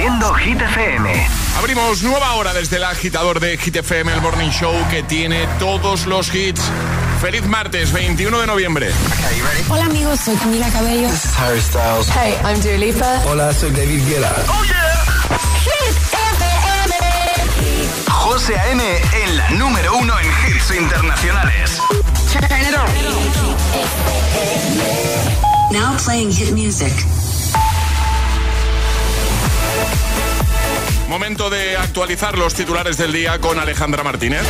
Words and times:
Haciendo 0.00 0.32
Hit 0.32 0.58
FM. 0.58 1.26
Abrimos 1.58 2.02
nueva 2.02 2.32
hora 2.32 2.54
desde 2.54 2.76
el 2.76 2.84
agitador 2.84 3.38
de 3.38 3.58
Hit 3.58 3.76
FM, 3.76 4.10
el 4.10 4.22
Morning 4.22 4.48
Show 4.48 4.72
que 4.88 5.02
tiene 5.02 5.46
todos 5.58 6.06
los 6.06 6.34
hits. 6.34 6.62
Feliz 7.20 7.44
martes, 7.44 7.92
21 7.92 8.40
de 8.40 8.46
noviembre. 8.46 8.90
Hola 9.68 9.84
amigos, 9.84 10.20
soy 10.20 10.36
Camila 10.36 10.70
Cabello. 10.70 11.06
This 11.06 11.26
is 11.26 11.38
Harry 11.38 11.60
Styles. 11.60 12.08
Hey, 12.08 12.34
I'm 12.42 12.58
Dua 12.62 12.78
Lipa. 12.78 13.22
Hola, 13.26 13.52
soy 13.52 13.72
David 13.72 14.00
Guetta. 14.08 14.34
Oh 14.48 14.64
yeah. 14.64 15.04
Hit 15.64 15.94
FM. 16.14 16.94
José 18.10 18.58
A.M. 18.58 18.82
en 19.22 19.36
la 19.36 19.50
número 19.50 19.98
uno 19.98 20.14
en 20.18 20.26
hits 20.48 20.70
internacionales. 20.74 21.78
Now 25.70 25.94
playing 25.98 26.32
hit 26.32 26.52
music. 26.54 26.94
Momento 31.10 31.50
de 31.50 31.76
actualizar 31.76 32.38
los 32.38 32.54
titulares 32.54 32.96
del 32.96 33.12
día 33.12 33.40
con 33.40 33.58
Alejandra 33.58 34.04
Martínez. 34.04 34.46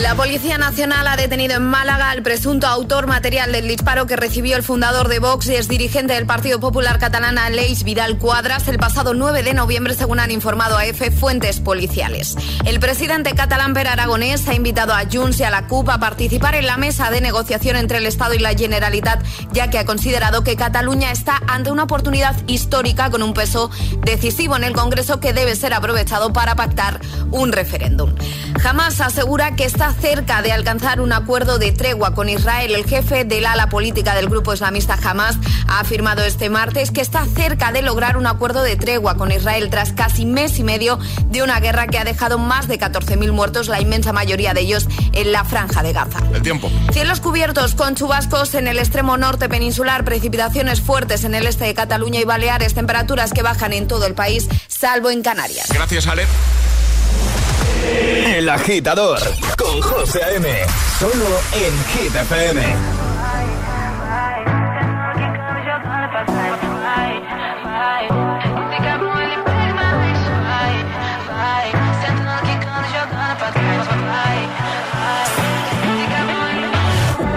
La 0.00 0.14
Policía 0.14 0.56
Nacional 0.56 1.06
ha 1.06 1.16
detenido 1.16 1.56
en 1.56 1.62
Málaga 1.62 2.10
al 2.10 2.22
presunto 2.22 2.66
autor 2.66 3.06
material 3.06 3.52
del 3.52 3.68
disparo 3.68 4.06
que 4.06 4.16
recibió 4.16 4.56
el 4.56 4.62
fundador 4.62 5.08
de 5.08 5.18
Vox 5.18 5.46
y 5.48 5.56
es 5.56 5.68
dirigente 5.68 6.14
del 6.14 6.24
Partido 6.24 6.58
Popular 6.58 6.98
Catalán, 6.98 7.36
Leis 7.54 7.84
Vidal 7.84 8.16
Cuadras, 8.16 8.66
el 8.68 8.78
pasado 8.78 9.12
9 9.12 9.42
de 9.42 9.52
noviembre, 9.52 9.94
según 9.94 10.18
han 10.18 10.30
informado 10.30 10.78
a 10.78 10.86
EFE 10.86 11.10
fuentes 11.10 11.60
policiales. 11.60 12.34
El 12.64 12.80
presidente 12.80 13.34
catalán 13.34 13.74
Per 13.74 13.88
Aragonés 13.88 14.48
ha 14.48 14.54
invitado 14.54 14.94
a 14.94 15.04
Junts 15.04 15.38
y 15.40 15.44
a 15.44 15.50
la 15.50 15.66
CUP 15.66 15.90
a 15.90 16.00
participar 16.00 16.54
en 16.54 16.66
la 16.66 16.78
mesa 16.78 17.10
de 17.10 17.20
negociación 17.20 17.76
entre 17.76 17.98
el 17.98 18.06
Estado 18.06 18.32
y 18.32 18.38
la 18.38 18.54
Generalitat, 18.54 19.22
ya 19.52 19.68
que 19.68 19.78
ha 19.78 19.84
considerado 19.84 20.42
que 20.42 20.56
Cataluña 20.56 21.12
está 21.12 21.42
ante 21.46 21.70
una 21.70 21.82
oportunidad 21.82 22.34
histórica 22.46 23.10
con 23.10 23.22
un 23.22 23.34
peso 23.34 23.70
decisivo 24.00 24.56
en 24.56 24.64
el 24.64 24.72
Congreso 24.72 25.20
que 25.20 25.34
debe 25.34 25.54
ser 25.56 25.74
aprovechado 25.74 26.32
para 26.32 26.54
pactar 26.54 27.00
un 27.30 27.52
referéndum. 27.52 28.14
Jamás 28.60 29.00
asegura 29.00 29.54
que 29.56 29.64
está 29.64 29.89
cerca 29.92 30.42
de 30.42 30.52
alcanzar 30.52 31.00
un 31.00 31.12
acuerdo 31.12 31.58
de 31.58 31.72
tregua 31.72 32.14
con 32.14 32.28
Israel. 32.28 32.74
El 32.74 32.84
jefe 32.84 33.24
del 33.24 33.46
ala 33.46 33.68
política 33.68 34.14
del 34.14 34.28
grupo 34.28 34.52
islamista 34.52 34.98
Hamas 35.02 35.36
ha 35.68 35.80
afirmado 35.80 36.24
este 36.24 36.50
martes 36.50 36.90
que 36.90 37.00
está 37.00 37.24
cerca 37.26 37.72
de 37.72 37.82
lograr 37.82 38.16
un 38.16 38.26
acuerdo 38.26 38.62
de 38.62 38.76
tregua 38.76 39.16
con 39.16 39.32
Israel 39.32 39.70
tras 39.70 39.92
casi 39.92 40.26
mes 40.26 40.58
y 40.58 40.64
medio 40.64 40.98
de 41.26 41.42
una 41.42 41.60
guerra 41.60 41.86
que 41.86 41.98
ha 41.98 42.04
dejado 42.04 42.38
más 42.38 42.68
de 42.68 42.78
14.000 42.78 43.32
muertos, 43.32 43.68
la 43.68 43.80
inmensa 43.80 44.12
mayoría 44.12 44.54
de 44.54 44.60
ellos 44.60 44.88
en 45.12 45.32
la 45.32 45.44
franja 45.44 45.82
de 45.82 45.92
Gaza. 45.92 46.20
El 46.32 46.42
tiempo. 46.42 46.70
Cielos 46.92 47.20
cubiertos 47.20 47.74
con 47.74 47.94
chubascos 47.94 48.54
en 48.54 48.68
el 48.68 48.78
extremo 48.78 49.16
norte 49.16 49.48
peninsular, 49.48 50.04
precipitaciones 50.04 50.80
fuertes 50.80 51.24
en 51.24 51.34
el 51.34 51.46
este 51.46 51.64
de 51.64 51.74
Cataluña 51.74 52.20
y 52.20 52.24
Baleares, 52.24 52.74
temperaturas 52.74 53.32
que 53.32 53.42
bajan 53.42 53.72
en 53.72 53.88
todo 53.88 54.06
el 54.06 54.14
país, 54.14 54.48
salvo 54.68 55.10
en 55.10 55.22
Canarias. 55.22 55.68
Gracias, 55.72 56.06
Ale. 56.06 56.26
El 57.82 58.48
agitador 58.48 59.20
con 59.56 59.80
José 59.80 60.22
A.M. 60.24 60.48
Solo 60.98 61.26
en 61.52 61.84
Hit 61.92 62.14
FM. 62.14 62.60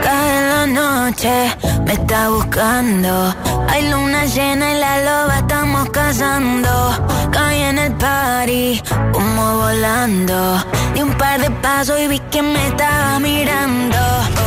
Cae 0.04 0.42
la 0.50 0.68
noche, 0.68 1.56
me 1.86 1.94
está 1.94 2.30
buscando. 2.30 3.34
Hay 3.70 3.90
luna 3.90 4.26
llena 4.26 4.74
y 4.74 4.80
la 4.80 4.98
loba 5.04 5.38
estamos 5.40 5.90
cazando. 5.90 6.70
Caí 7.32 7.62
en 7.62 7.80
el 7.80 7.94
party, 7.94 8.82
humo 9.14 9.58
volando. 9.58 10.64
Di 10.94 11.02
un 11.02 11.14
par 11.18 11.40
de 11.42 11.50
pasos 11.50 12.00
y 12.00 12.08
vi 12.08 12.20
que 12.32 12.42
me 12.42 12.68
estaba 12.68 13.20
mirando. 13.20 13.98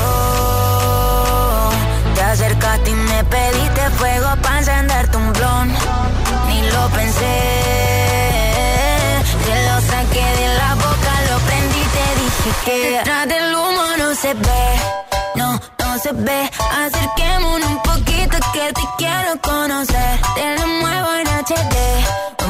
Oh, 0.01 1.71
te 2.15 2.23
acercaste 2.23 2.91
y 2.91 2.95
me 2.95 3.25
pediste 3.25 3.91
fuego 3.99 4.29
para 4.43 4.59
encenderte 4.59 5.17
un 5.17 5.33
blon. 5.33 5.69
Ni 6.49 6.63
lo 6.71 6.89
pensé, 6.89 7.37
te 9.47 9.55
lo 9.69 9.81
saqué 9.91 10.27
de 10.41 10.49
la 10.59 10.75
boca, 10.75 11.13
lo 11.31 11.39
prendí 11.47 11.81
y 11.81 11.89
te 11.97 12.07
dije 12.21 12.51
que 12.65 12.91
detrás 12.91 13.29
del 13.29 13.55
humo 13.55 13.85
no 13.99 14.15
se 14.15 14.35
ve, 14.35 14.67
no, 15.35 15.61
no 15.79 15.99
se 15.99 16.13
ve. 16.13 16.51
Acerquémonos 16.85 17.69
un 17.69 17.83
poquito 17.83 18.37
que 18.53 18.73
te 18.73 18.85
quiero 18.99 19.41
conocer. 19.43 20.21
Te 20.35 20.57
lo 20.59 20.67
muevo 20.67 21.09
en 21.21 21.27
HD, 21.45 21.77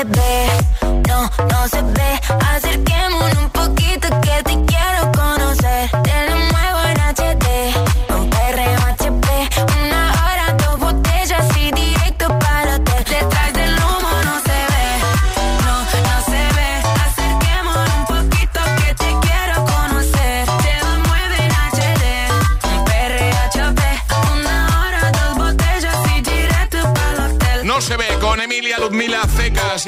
se 0.00 0.04
ve, 0.04 0.59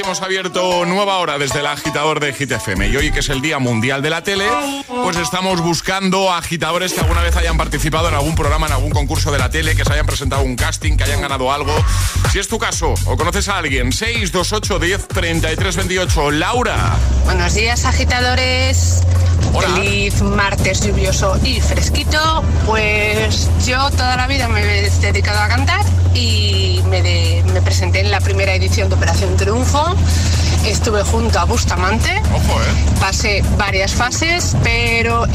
hemos 0.03 0.23
abierto 0.23 0.85
nueva 0.85 1.19
hora 1.19 1.39
desde 1.39 1.61
el 1.61 1.67
agitador 1.67 2.19
de 2.19 2.33
GTFM. 2.33 2.89
Y 2.89 2.97
hoy 2.97 3.13
que 3.13 3.21
es 3.21 3.29
el 3.29 3.41
Día 3.41 3.59
Mundial 3.59 4.03
de 4.03 4.11
la 4.11 4.23
Tele, 4.23 4.47
pues 4.87 5.17
estamos 5.17 5.61
buscando 5.61 6.33
agitadores 6.33 6.93
que 6.93 7.01
alguna 7.01 7.23
vez 7.23 7.37
hayan 7.37 7.57
participado 7.57 8.09
en 8.09 8.15
algún 8.15 8.35
programa, 8.35 8.67
en 8.67 8.73
algún 8.73 8.91
concurso 8.91 9.31
de 9.31 9.39
la 9.39 9.51
tele, 9.51 9.77
que 9.77 9.85
se 9.85 9.93
hayan 9.93 10.07
presentado 10.07 10.43
un 10.43 10.57
casting, 10.57 10.97
que 10.97 11.05
hayan 11.05 11.21
ganado 11.21 11.53
algo. 11.53 11.73
Si 12.33 12.39
es 12.39 12.49
tu 12.49 12.59
caso 12.59 12.95
o 13.07 13.17
conoces 13.17 13.49
a 13.49 13.59
alguien, 13.59 13.93
628 13.93 14.79
10 14.79 15.09
33 15.09 15.77
28. 15.77 16.31
Laura. 16.33 16.97
Buenos 17.25 17.55
días, 17.55 17.85
agitadores. 17.85 19.03
Feliz 19.61 20.21
martes 20.23 20.85
lluvioso 20.85 21.39
y 21.45 21.61
fresquito. 21.61 22.43
Pues 22.67 23.49
yo 23.67 23.91
toda 23.91 24.17
la 24.17 24.27
vida 24.27 24.49
me 24.49 24.63
he 24.63 24.91
dedicado 24.91 25.41
a 25.41 25.49
cantar 25.49 26.02
y 26.15 26.81
me, 26.89 27.03
me 27.53 27.63
presenté 27.63 28.01
en 28.01 28.11
la 28.11 28.21
primera 28.21 28.55
edición 28.55 28.89
de 28.89 28.95
Operación 28.95 29.37
Triunfo. 29.37 29.85
Estuve 30.67 31.03
junto 31.03 31.39
a 31.39 31.45
Bustamante. 31.45 32.23
Ojo, 32.35 32.61
¿eh? 32.61 32.99
Pasé 33.01 33.43
varias 33.57 33.93
fases, 33.93 34.57
pero 34.63 35.27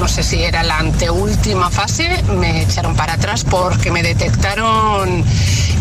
no 0.00 0.08
sé 0.08 0.22
si 0.22 0.42
era 0.42 0.62
la 0.62 0.78
anteúltima 0.78 1.70
fase, 1.70 2.22
me 2.38 2.62
echaron 2.62 2.94
para 2.96 3.14
atrás 3.14 3.44
porque 3.44 3.90
me 3.90 4.02
detectaron 4.02 5.24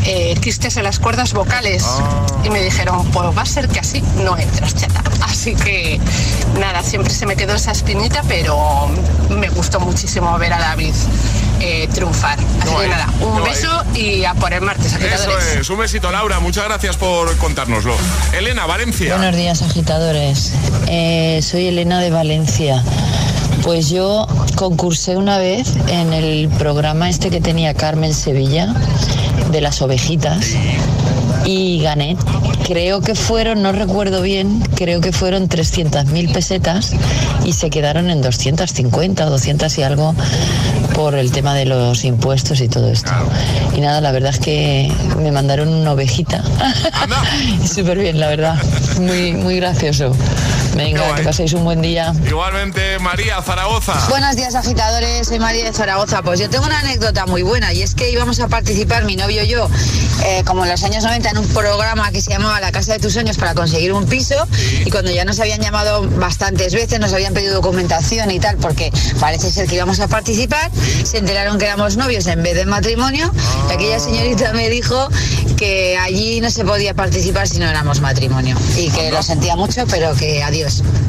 eh, 0.06 0.36
quistes 0.42 0.78
en 0.78 0.84
las 0.84 1.00
cuerdas 1.00 1.34
vocales 1.34 1.86
ah. 1.88 2.26
y 2.44 2.50
me 2.50 2.62
dijeron, 2.62 3.10
pues 3.12 3.38
va 3.38 3.42
a 3.42 3.46
ser 3.46 3.68
que 3.68 3.80
así 3.80 4.04
no 4.24 4.38
entras, 4.38 4.76
chata. 4.76 5.04
Así 5.22 5.56
que 5.56 6.00
nada, 6.60 6.84
siempre 6.84 7.14
se 7.14 7.26
me 7.26 7.36
quedó 7.36 7.56
esa 7.56 7.72
espinita, 7.72 8.24
pero 8.28 8.90
me 9.30 9.50
gustó 9.50 9.80
muchísimo 9.80 10.38
ver 10.38 10.54
a 10.54 10.60
David 10.60 10.94
eh, 11.60 11.88
triunfar. 11.94 12.40
Así 12.40 12.76
que 12.76 12.88
nada, 12.88 13.08
un 13.20 13.44
beso 13.44 13.84
y 13.96 14.26
a 14.26 14.34
por 14.34 14.54
el 14.54 14.62
martes, 14.62 14.94
agitadores. 14.94 15.46
Eso 15.46 15.60
es, 15.60 15.70
un 15.70 15.80
besito, 15.80 16.12
Laura. 16.12 16.40
Muchas 16.40 16.66
gracias 16.66 16.98
por 16.98 17.36
contárnoslo. 17.38 17.96
Elena, 18.34 18.66
Valencia. 18.66 19.16
Buenos 19.18 19.36
días, 19.36 19.62
agitadores. 19.62 20.54
Eh, 20.88 21.40
soy 21.44 21.68
Elena 21.68 22.00
de 22.00 22.10
Valencia. 22.12 22.84
Pues 23.64 23.90
yo 23.90 24.26
concursé 24.56 25.18
una 25.18 25.38
vez 25.38 25.74
en 25.88 26.14
el 26.14 26.50
programa 26.58 27.10
este 27.10 27.30
que 27.30 27.42
tenía 27.42 27.74
Carmen 27.74 28.14
Sevilla 28.14 28.74
de 29.52 29.62
las 29.62 29.82
ovejitas 29.82 30.56
y 31.50 31.82
gané. 31.82 32.16
Creo 32.68 33.02
que 33.02 33.16
fueron, 33.16 33.64
no 33.64 33.72
recuerdo 33.72 34.22
bien, 34.22 34.62
creo 34.76 35.02
que 35.02 35.12
fueron 35.12 35.50
300.000 35.50 36.32
pesetas 36.32 36.94
y 37.44 37.54
se 37.54 37.72
quedaron 37.72 38.12
en 38.12 38.22
250 38.22 39.26
o 39.26 39.30
200 39.32 39.78
y 39.80 39.84
algo 39.84 40.14
por 40.94 41.16
el 41.16 41.32
tema 41.32 41.56
de 41.56 41.66
los 41.66 42.06
impuestos 42.06 42.62
y 42.62 42.68
todo 42.68 42.92
esto. 42.92 43.12
Y 43.76 43.82
nada, 43.82 44.00
la 44.00 44.12
verdad 44.12 44.30
es 44.30 44.40
que 44.40 44.92
me 45.18 45.32
mandaron 45.32 45.70
una 45.70 45.94
ovejita. 45.94 46.44
Súper 47.66 47.98
bien, 47.98 48.20
la 48.20 48.28
verdad. 48.28 48.56
Muy, 49.00 49.34
muy 49.34 49.56
gracioso. 49.56 50.16
Venga, 50.76 51.16
que 51.16 51.24
paséis 51.24 51.54
un 51.54 51.64
buen 51.64 51.82
día. 51.82 52.14
Igualmente, 52.28 53.00
María 53.00 53.42
Zaragoza. 53.42 53.94
Buenos 54.10 54.36
días, 54.36 54.56
agitadores. 54.56 55.28
Soy 55.28 55.40
María 55.40 55.66
de 55.66 55.74
Zaragoza. 55.74 56.22
Pues 56.22 56.40
yo 56.40 56.50
tengo 56.50 56.66
una 56.66 56.80
anécdota 56.80 57.26
muy 57.26 57.42
buena 57.42 57.74
y 57.74 57.82
es 57.82 57.96
que 57.96 58.12
íbamos 58.12 58.40
a 58.40 58.48
participar, 58.48 59.06
mi 59.06 59.16
novio 59.16 59.44
y 59.44 59.48
yo, 59.48 59.70
eh, 60.26 60.44
como 60.46 60.64
en 60.64 60.72
los 60.72 60.84
años 60.84 61.04
90, 61.04 61.30
en 61.30 61.38
un 61.38 61.48
programa 61.48 62.12
que 62.12 62.22
se 62.22 62.32
llamaba 62.32 62.60
La 62.60 62.72
Casa 62.72 62.94
de 62.94 63.00
tus 63.00 63.14
Sueños 63.14 63.38
para 63.38 63.54
conseguir 63.54 63.94
un 63.94 64.06
piso. 64.06 64.36
Y 64.86 64.90
cuando 64.92 65.12
ya 65.12 65.26
nos 65.26 65.40
habían 65.40 65.62
llamado 65.62 66.08
bastantes 66.18 66.74
veces, 66.74 67.00
nos 67.00 67.14
habían 67.14 67.34
pedido 67.34 67.56
documentación 67.56 68.32
y 68.32 68.40
tal, 68.40 68.58
porque 68.58 68.92
parece 69.20 69.52
ser 69.52 69.68
que 69.68 69.76
íbamos 69.76 70.00
a 70.00 70.08
participar, 70.08 70.72
se 71.04 71.18
enteraron 71.18 71.58
que 71.58 71.66
éramos 71.66 71.98
novios 71.98 72.28
en 72.28 72.44
vez 72.44 72.56
de 72.56 72.66
matrimonio. 72.66 73.32
Y 73.70 73.74
aquella 73.74 74.00
señorita 74.00 74.54
me 74.54 74.70
dijo 74.70 75.10
que 75.58 75.98
allí 75.98 76.42
no 76.42 76.50
se 76.50 76.64
podía 76.64 76.94
participar 76.94 77.48
si 77.48 77.60
no 77.60 77.68
éramos 77.68 78.02
matrimonio. 78.02 78.56
Y 78.78 78.90
que 78.90 79.12
lo 79.12 79.24
sentía 79.24 79.56
mucho, 79.56 79.86
pero 79.88 80.16
que 80.16 80.44
adiós 80.44 80.59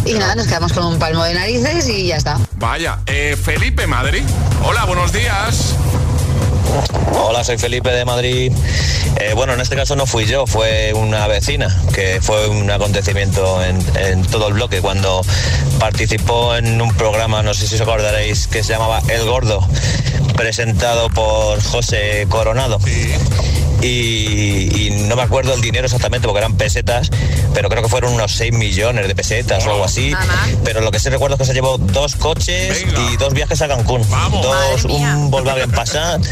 y 0.05 0.15
nada, 0.15 0.37
nos 0.37 0.47
quedamos 0.47 0.73
con 0.73 0.85
un 0.85 0.99
palmo 0.99 1.25
de 1.25 1.35
narices 1.35 1.89
y 1.89 2.07
ya 2.07 2.17
está. 2.17 2.39
Vaya, 2.57 3.01
eh, 3.07 3.37
Felipe 3.43 3.87
Madrid. 3.87 4.23
Hola, 4.65 4.85
buenos 4.85 5.13
días. 5.13 5.75
Hola, 7.13 7.43
soy 7.43 7.59
Felipe 7.59 7.91
de 7.91 8.05
Madrid. 8.05 8.53
Eh, 9.21 9.33
bueno, 9.35 9.55
en 9.55 9.61
este 9.61 9.75
caso 9.75 9.97
no 9.97 10.07
fui 10.07 10.27
yo, 10.27 10.47
fue 10.47 10.93
una 10.95 11.27
vecina, 11.27 11.77
que 11.93 12.21
fue 12.23 12.47
un 12.47 12.71
acontecimiento 12.71 13.63
en, 13.65 13.77
en, 13.97 14.23
todo 14.23 14.47
el 14.47 14.55
bloque 14.55 14.81
cuando 14.81 15.21
participó 15.81 16.55
en 16.55 16.81
un 16.81 16.95
programa, 16.95 17.43
no 17.43 17.53
sé 17.53 17.67
si 17.67 17.75
os 17.75 17.81
acordaréis, 17.81 18.47
que 18.47 18.63
se 18.63 18.75
llamaba 18.75 19.03
El 19.09 19.25
Gordo, 19.25 19.67
presentado 20.37 21.11
por 21.11 21.61
José 21.61 22.27
Coronado. 22.31 22.79
Sí 22.85 23.13
y, 23.83 25.07
no 25.09 25.17
me 25.17 25.23
acuerdo 25.23 25.55
el 25.55 25.61
dinero 25.61 25.87
exactamente 25.87 26.27
porque 26.27 26.39
eran 26.39 26.57
pesetas, 26.57 27.11
pero 27.53 27.69
creo 27.69 27.83
que 27.83 27.89
fueron 27.89 28.13
unos 28.13 28.33
6 28.33 28.53
millones 28.53 29.09
de 29.09 29.15
pesetas 29.15 29.67
o 29.67 29.71
algo 29.73 29.85
así. 29.85 30.13
Pero 30.65 30.81
lo 30.81 30.91
que 30.91 31.01
sí 31.01 31.09
recuerdo 31.09 31.35
es 31.35 31.39
que 31.41 31.47
se 31.47 31.55
llevó 31.55 31.79
dos 31.79 32.17
coches 32.17 32.85
y 33.11 33.17
dos 33.17 33.35
viajes 33.35 33.61
a 33.63 33.69
Cancún. 33.69 34.07
Dos, 34.43 34.85
un 34.85 35.31
Volkswagen 35.31 35.71
Passat 35.73 36.23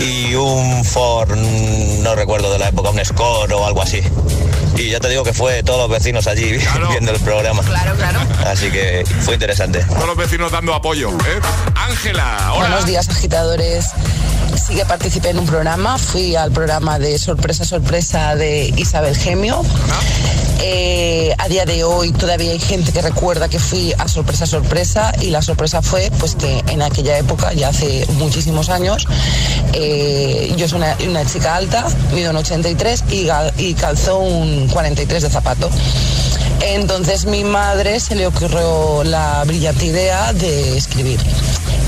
y 0.00 0.34
un 0.34 0.84
Ford, 0.84 1.36
no 1.36 2.14
recuerdo 2.14 2.52
de 2.52 2.58
la 2.58 2.68
época, 2.68 2.90
un 2.90 3.04
Score 3.04 3.52
o 3.52 3.66
algo 3.66 3.82
así. 3.82 4.02
Y 4.76 4.90
ya 4.90 5.00
te 5.00 5.08
digo 5.08 5.22
que 5.22 5.32
fue 5.32 5.62
todos 5.62 5.80
los 5.80 5.90
vecinos 5.90 6.26
allí 6.26 6.58
viendo 6.90 7.12
el 7.12 7.20
programa. 7.20 7.62
Claro, 7.62 7.94
claro. 7.96 8.20
Así 8.46 8.70
que 8.70 9.04
fue 9.20 9.34
interesante. 9.34 9.84
Todos 9.84 10.06
los 10.06 10.16
vecinos 10.16 10.50
dando 10.50 10.74
apoyo. 10.74 11.10
¿eh? 11.10 11.40
Ángela, 11.74 12.52
Buenos 12.56 12.86
días, 12.86 13.08
agitadores 13.08 13.86
sí 14.66 14.74
que 14.74 14.84
participé 14.84 15.30
en 15.30 15.38
un 15.38 15.46
programa, 15.46 15.98
fui 15.98 16.36
al 16.36 16.52
programa 16.52 16.98
de 16.98 17.18
Sorpresa 17.18 17.64
Sorpresa 17.64 18.36
de 18.36 18.72
Isabel 18.76 19.16
Gemio. 19.16 19.62
Eh, 20.60 21.34
a 21.38 21.48
día 21.48 21.64
de 21.64 21.82
hoy 21.82 22.12
todavía 22.12 22.52
hay 22.52 22.60
gente 22.60 22.92
que 22.92 23.02
recuerda 23.02 23.48
que 23.48 23.58
fui 23.58 23.92
a 23.98 24.06
Sorpresa 24.06 24.46
Sorpresa 24.46 25.12
y 25.20 25.30
la 25.30 25.42
sorpresa 25.42 25.82
fue 25.82 26.10
pues 26.18 26.36
que 26.36 26.62
en 26.68 26.82
aquella 26.82 27.18
época, 27.18 27.52
ya 27.52 27.68
hace 27.68 28.06
muchísimos 28.18 28.68
años, 28.68 29.06
eh, 29.72 30.54
yo 30.56 30.68
soy 30.68 30.80
una, 31.08 31.24
chica 31.24 31.56
alta, 31.56 31.86
mido 32.14 32.30
un 32.30 32.36
83 32.36 33.04
y, 33.10 33.28
y 33.58 33.74
calzó 33.74 34.18
un 34.18 34.68
43 34.68 35.22
de 35.24 35.30
zapato. 35.30 35.70
Entonces 36.60 37.26
mi 37.26 37.42
madre 37.42 37.98
se 37.98 38.14
le 38.14 38.28
ocurrió 38.28 39.02
la 39.02 39.42
brillante 39.44 39.86
idea 39.86 40.32
de 40.32 40.76
escribir 40.76 41.18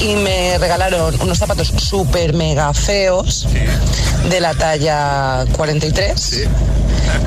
y 0.05 0.17
me 0.17 0.59
regalaron 0.59 1.19
unos 1.23 1.39
zapatos 1.39 1.69
súper 1.69 2.35
mega 2.35 2.75
feos 2.75 3.47
de 4.29 4.41
la 4.41 4.53
talla 4.55 5.47
43. 5.57 6.47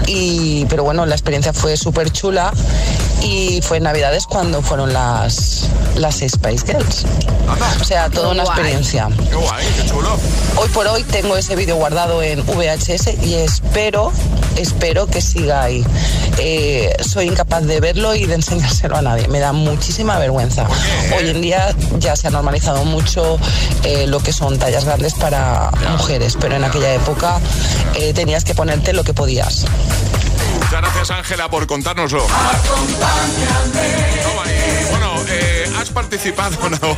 Y, 0.06 0.66
pero 0.66 0.84
bueno, 0.84 1.06
la 1.06 1.16
experiencia 1.16 1.54
fue 1.54 1.76
súper 1.76 2.12
chula 2.12 2.54
y 3.22 3.62
fue 3.62 3.78
en 3.78 3.84
Navidades 3.84 4.25
cuando 4.25 4.62
fueron 4.62 4.94
las, 4.94 5.69
las 5.96 6.16
Spice 6.16 6.66
Girls. 6.66 7.06
O 7.80 7.84
sea, 7.84 8.10
toda 8.10 8.30
una 8.30 8.44
experiencia. 8.44 9.10
Qué 9.30 9.36
guay, 9.36 9.66
qué 9.75 9.90
chulo. 9.90 10.18
Hoy 10.58 10.69
por 10.69 10.88
hoy 10.88 11.04
tengo 11.04 11.38
ese 11.38 11.56
vídeo 11.56 11.76
guardado 11.76 12.21
en 12.21 12.45
VHS 12.45 13.24
y 13.24 13.36
espero, 13.36 14.12
espero 14.56 15.07
que 15.07 15.21
siga 15.21 15.64
ahí. 15.64 15.86
Eh, 16.40 16.95
soy 17.02 17.28
incapaz 17.28 17.64
de 17.66 17.80
verlo 17.80 18.16
y 18.16 18.26
de 18.26 18.36
enseñárselo 18.36 18.97
a 18.97 19.02
nadie. 19.02 19.28
Me 19.28 19.40
da 19.40 19.54
muchísima 19.54 20.19
vergüenza. 20.19 20.68
Hoy 21.18 21.30
en 21.30 21.42
día 21.42 21.74
ya 22.00 22.16
se 22.16 22.28
ha 22.28 22.31
normalizado 22.31 22.86
mucho 22.86 23.40
eh, 23.83 24.07
lo 24.07 24.19
que 24.19 24.33
son 24.33 24.59
tallas 24.59 24.86
grandes 24.86 25.14
para 25.14 25.71
mujeres, 25.92 26.38
pero 26.40 26.56
en 26.56 26.64
aquella 26.64 26.94
época 26.94 27.40
eh, 27.95 28.14
tenías 28.14 28.44
que 28.44 28.54
ponerte 28.54 28.94
lo 28.94 29.04
que 29.04 29.14
podías. 29.14 29.66
Muchas 30.68 30.81
gracias, 30.81 31.12
Ángela, 31.12 31.50
por 31.50 31.66
contárnoslo. 31.66 32.28
Bueno, 34.90 35.14
eh, 35.30 35.71
has 35.80 35.90
participado, 35.92 36.57
¿no? 36.69 36.97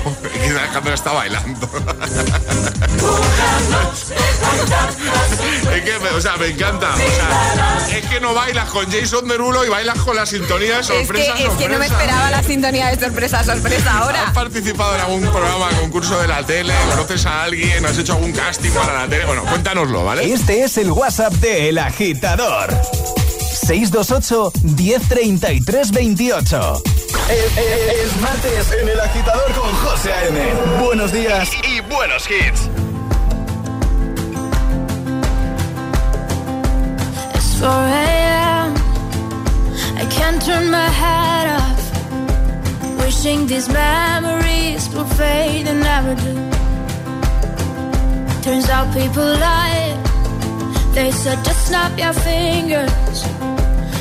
Alejandro 0.57 0.91
está 0.91 1.11
bailando. 1.11 1.69
es 5.75 5.83
que, 5.83 5.97
o 6.15 6.19
sea, 6.19 6.35
me 6.37 6.47
encanta. 6.47 6.95
O 6.95 6.97
sea, 6.97 7.87
es 7.95 8.03
que 8.07 8.19
no 8.19 8.33
bailas 8.33 8.71
con 8.71 8.91
Jason 8.91 9.27
Derulo 9.27 9.63
y 9.63 9.69
bailas 9.69 9.99
con 9.99 10.15
la 10.15 10.25
sintonía 10.25 10.77
de 10.77 10.83
sorpresa. 10.83 11.33
Es 11.33 11.37
que, 11.37 11.45
es 11.45 11.53
que 11.53 11.69
no 11.69 11.77
me 11.77 11.85
esperaba 11.85 12.31
la 12.31 12.41
sintonía 12.41 12.87
de 12.87 12.99
sorpresa, 12.99 13.43
sorpresa 13.43 13.99
ahora. 13.99 14.29
¿Has 14.29 14.33
participado 14.33 14.95
en 14.95 15.01
algún 15.01 15.21
programa, 15.21 15.69
concurso 15.79 16.19
de 16.19 16.27
la 16.27 16.43
tele? 16.43 16.73
¿Conoces 16.89 17.23
a 17.27 17.43
alguien? 17.43 17.85
¿Has 17.85 17.99
hecho 17.99 18.13
algún 18.13 18.31
casting 18.31 18.71
para 18.71 19.01
la 19.01 19.07
tele? 19.07 19.25
Bueno, 19.25 19.43
cuéntanoslo, 19.43 20.03
¿vale? 20.03 20.33
Este 20.33 20.63
es 20.63 20.75
el 20.79 20.89
WhatsApp 20.89 21.33
de 21.33 21.69
El 21.69 21.77
Agitador. 21.77 22.75
628 23.69 24.51
1033 24.63 25.91
28. 25.91 26.81
Es, 27.29 28.19
martes 28.19 28.71
en 28.71 28.89
el 28.89 28.99
agitador 28.99 29.53
con 29.53 29.71
José 29.75 30.11
A.M. 30.11 30.39
Buenos 30.83 31.11
días 31.11 31.51
y, 31.63 31.79
buenos 31.81 32.27
hits. 32.27 32.67
It's 37.35 37.59
4 37.59 37.69
a.m. 37.69 38.73
I 39.97 40.05
can't 40.09 40.43
turn 40.43 40.71
my 40.71 40.89
head 40.89 41.49
off. 41.59 43.05
Wishing 43.05 43.45
these 43.45 43.69
memories 43.69 44.89
will 44.95 45.05
fade 45.05 45.67
and 45.67 45.81
never 45.81 46.15
do. 46.15 46.33
Turns 48.41 48.67
out 48.67 48.91
people 48.95 49.21
lie. 49.21 49.95
They 50.95 51.11
said 51.11 51.37
just 51.45 51.67
snap 51.67 51.95
your 51.99 52.13
fingers 52.13 53.28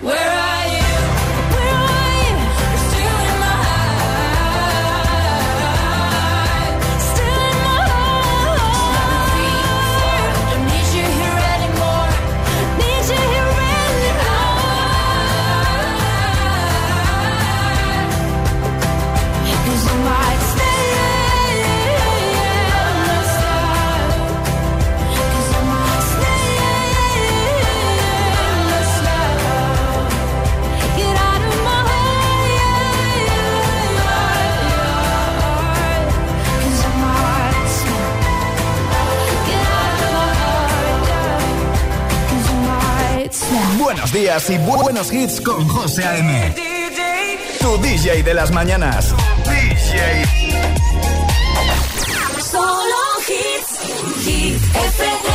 where 0.00 0.16
are 0.16 0.78
you? 0.78 0.83
Buenos 43.94 44.12
días 44.12 44.50
y 44.50 44.54
bu- 44.54 44.82
buenos 44.82 45.12
hits 45.12 45.40
con 45.40 45.68
José 45.68 46.04
A.M. 46.04 46.52
Tu 47.60 47.78
DJ 47.78 48.24
de 48.24 48.34
las 48.34 48.50
mañanas. 48.50 49.14
DJ. 49.44 50.24
Solo 52.42 52.96
hits, 53.28 54.24
Hit 54.24 54.56
FM. 54.56 55.34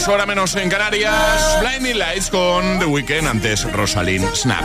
6, 0.00 0.08
hora 0.08 0.24
menos 0.24 0.54
en 0.54 0.70
Canarias. 0.70 1.58
Blinding 1.60 1.98
Lights 1.98 2.30
con 2.30 2.78
The 2.78 2.86
Weeknd, 2.86 3.26
antes 3.26 3.70
Rosalind 3.70 4.34
Snap. 4.34 4.64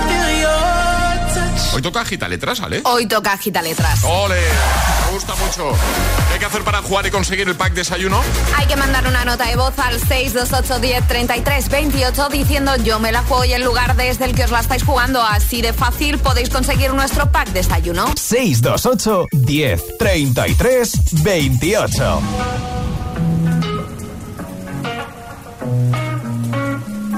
Hoy 1.73 1.81
toca 1.81 2.01
agita 2.01 2.29
letras, 2.29 2.61
¿vale? 2.61 2.81
Hoy 2.85 3.05
toca 3.05 3.33
agita 3.33 3.61
letras. 3.61 4.01
¡Ole! 4.05 4.39
Me 5.05 5.11
gusta 5.11 5.35
mucho. 5.35 5.71
¿Qué 6.27 6.33
hay 6.35 6.39
que 6.39 6.45
hacer 6.45 6.63
para 6.63 6.81
jugar 6.81 7.05
y 7.07 7.11
conseguir 7.11 7.49
el 7.49 7.55
pack 7.55 7.73
desayuno? 7.73 8.21
Hay 8.55 8.65
que 8.67 8.77
mandar 8.77 9.05
una 9.07 9.25
nota 9.25 9.45
de 9.47 9.57
voz 9.57 9.77
al 9.77 9.99
628 9.99 10.79
10 10.79 11.07
33 11.07 11.69
28 11.69 12.29
diciendo 12.29 12.75
yo 12.77 12.99
me 12.99 13.11
la 13.11 13.21
juego 13.23 13.43
y 13.43 13.53
el 13.53 13.63
lugar 13.63 13.97
desde 13.97 14.25
el 14.25 14.35
que 14.35 14.45
os 14.45 14.51
la 14.51 14.61
estáis 14.61 14.83
jugando. 14.83 15.21
Así 15.21 15.61
de 15.61 15.73
fácil 15.73 16.17
podéis 16.17 16.49
conseguir 16.49 16.93
nuestro 16.93 17.29
pack 17.29 17.49
desayuno. 17.49 18.05
628 18.15 19.27
10 19.33 19.97
33 19.97 21.23
28 21.23 22.74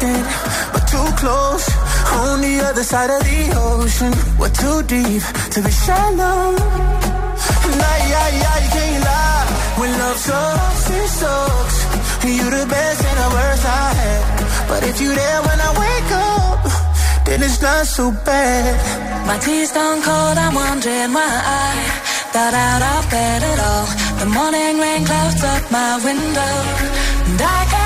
You're 0.00 0.12
distant, 0.12 0.72
but 0.72 0.84
too 0.88 1.08
close. 1.16 1.66
On 2.12 2.40
the 2.40 2.60
other 2.68 2.82
side 2.82 3.10
of 3.10 3.22
the 3.22 3.42
ocean, 3.56 4.12
we're 4.38 4.50
too 4.50 4.82
deep 4.82 5.22
to 5.52 5.62
be 5.62 5.70
shallow. 5.70 6.52
Nah, 7.80 7.98
yeah, 8.12 8.28
yeah, 8.42 8.56
you 8.64 8.70
can't 8.76 9.04
lie. 9.04 9.46
When 9.78 9.90
love 9.98 10.18
sucks, 10.18 10.90
it 10.90 11.08
sucks. 11.08 11.76
You 12.24 12.50
the 12.50 12.66
best 12.66 13.04
and 13.04 13.18
the 13.22 13.28
worst 13.36 13.64
I 13.64 13.94
had. 14.00 14.68
But 14.68 14.82
if 14.82 15.00
you 15.00 15.14
there 15.14 15.40
when 15.42 15.60
I 15.60 15.70
wake 15.84 16.12
up, 16.12 16.60
then 17.24 17.42
it's 17.42 17.62
not 17.62 17.86
so 17.86 18.10
bad. 18.24 19.26
My 19.26 19.38
tea's 19.38 19.72
gone 19.72 20.02
cold, 20.02 20.36
I'm 20.36 20.54
wondering 20.54 21.12
why 21.12 21.32
I 21.62 21.68
got 22.32 22.52
out 22.52 22.82
of 22.82 23.10
bed 23.10 23.42
at 23.42 23.58
all. 23.70 23.86
The 24.20 24.26
morning 24.26 24.78
rain 24.78 25.04
clouds 25.06 25.42
up 25.44 25.70
my 25.70 25.96
window, 26.04 26.54
and 27.28 27.40
I 27.40 27.60
can't 27.70 27.85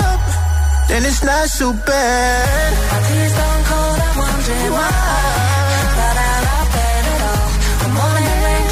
then 0.91 1.05
it's 1.05 1.23
not 1.23 1.47
so 1.47 1.71
bad. 1.71 2.71
My 2.91 2.99
tea's 3.07 3.33
gone 3.39 3.63
cold, 3.71 3.99
I'm 4.05 4.15
wondering 4.19 4.71
why 4.75 4.91
I 4.91 5.97
out 6.29 6.45
of 6.55 6.65
at 7.15 7.21
all. 7.31 7.47
The 7.81 7.89
morning 7.99 8.37
rain 8.45 8.65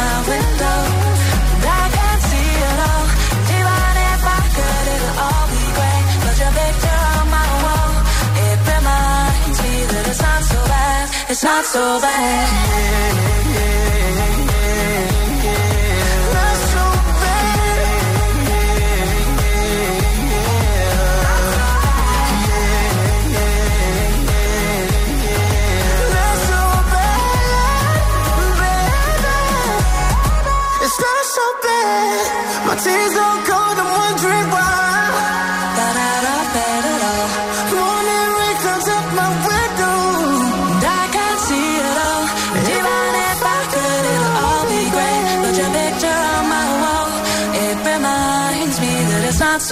my 0.00 0.14
window, 0.32 0.78
and 1.52 1.64
I 1.80 1.84
can't 1.96 2.22
see 2.30 2.50
all. 2.88 3.04
If 4.12 4.22
I 4.36 4.40
could, 4.56 4.86
it'll 4.94 5.16
all 5.28 5.44
be. 5.52 5.62
But 6.24 6.36
your 6.40 6.52
picture 6.56 7.00
on 7.16 7.26
my 7.36 7.48
wall, 7.64 7.92
it 8.48 8.58
reminds 8.72 9.58
me 9.64 9.74
that 9.92 10.04
it's 10.08 10.22
not 10.24 10.42
so 10.52 10.58
bad, 10.72 11.04
it's 11.32 11.44
not 11.44 11.64
so 11.74 11.84
bad. 12.00 13.12
Not 13.52 13.91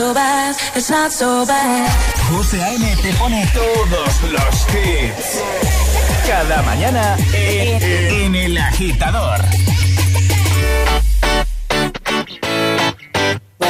so 0.01 0.14
bad, 0.14 0.57
it's 0.75 0.88
not 0.88 1.12
so 1.12 1.44
bad. 1.44 1.90
José 2.31 2.62
A.M. 2.62 2.96
te 3.03 3.12
pone 3.14 3.46
todos 3.53 4.23
los 4.33 4.55
hits. 4.73 5.42
Cada 6.27 6.62
mañana 6.62 7.16
en 7.35 8.35
El 8.35 8.57
Agitador. 8.57 9.60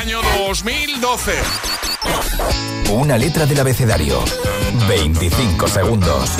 Año 0.00 0.22
2012. 0.48 1.32
Una 2.90 3.18
letra 3.18 3.44
del 3.44 3.60
abecedario. 3.60 4.24
25 4.88 5.68
segundos. 5.68 6.30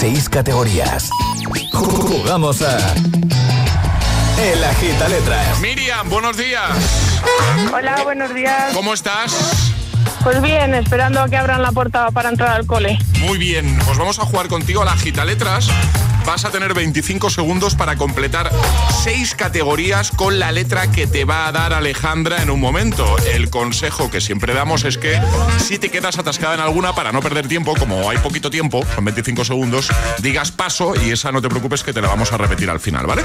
6 0.00 0.28
categorías. 0.28 1.08
Jugamos 1.72 2.62
a. 2.62 2.94
El 4.42 4.64
Agita 4.64 5.08
Letras. 5.08 5.60
Miriam, 5.60 6.10
buenos 6.10 6.36
días. 6.36 7.22
Hola, 7.72 8.02
buenos 8.02 8.34
días. 8.34 8.74
¿Cómo 8.74 8.92
estás? 8.92 9.72
Pues 10.24 10.42
bien, 10.42 10.74
esperando 10.74 11.20
a 11.20 11.28
que 11.28 11.36
abran 11.36 11.62
la 11.62 11.70
puerta 11.70 12.10
para 12.10 12.28
entrar 12.28 12.50
al 12.50 12.66
cole. 12.66 12.98
Muy 13.20 13.38
bien, 13.38 13.78
pues 13.86 13.98
vamos 13.98 14.18
a 14.18 14.24
jugar 14.24 14.48
contigo 14.48 14.82
a 14.82 14.84
la 14.84 14.96
Gita 14.96 15.24
Letras. 15.24 15.68
Vas 16.26 16.44
a 16.44 16.50
tener 16.50 16.74
25 16.74 17.30
segundos 17.30 17.76
para 17.76 17.94
completar 17.96 18.50
6 19.04 19.36
categorías 19.36 20.10
con 20.10 20.40
la 20.40 20.50
letra 20.50 20.90
que 20.90 21.06
te 21.06 21.24
va 21.24 21.46
a 21.46 21.52
dar 21.52 21.72
Alejandra 21.72 22.42
en 22.42 22.50
un 22.50 22.60
momento. 22.60 23.16
El 23.32 23.48
consejo 23.48 24.10
que 24.10 24.20
siempre 24.20 24.52
damos 24.52 24.84
es 24.84 24.98
que 24.98 25.20
si 25.64 25.78
te 25.78 25.88
quedas 25.88 26.18
atascada 26.18 26.54
en 26.54 26.60
alguna 26.60 26.94
para 26.96 27.12
no 27.12 27.22
perder 27.22 27.46
tiempo, 27.46 27.74
como 27.78 28.10
hay 28.10 28.18
poquito 28.18 28.50
tiempo, 28.50 28.84
son 28.96 29.04
25 29.04 29.44
segundos, 29.44 29.88
digas 30.18 30.50
paso 30.50 30.94
y 31.00 31.12
esa 31.12 31.30
no 31.30 31.40
te 31.40 31.48
preocupes 31.48 31.84
que 31.84 31.92
te 31.92 32.02
la 32.02 32.08
vamos 32.08 32.32
a 32.32 32.36
repetir 32.36 32.68
al 32.70 32.80
final, 32.80 33.06
¿vale? 33.06 33.22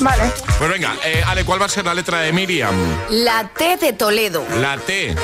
Vale. 0.00 0.32
Pues 0.58 0.70
venga, 0.70 0.96
eh, 1.04 1.22
Ale, 1.26 1.44
¿cuál 1.44 1.60
va 1.60 1.66
a 1.66 1.68
ser 1.68 1.84
la 1.84 1.92
letra 1.92 2.20
de 2.20 2.32
Miriam? 2.32 2.74
La 3.10 3.46
T 3.48 3.76
de 3.76 3.92
Toledo. 3.92 4.42
La 4.58 4.78
T. 4.78 5.14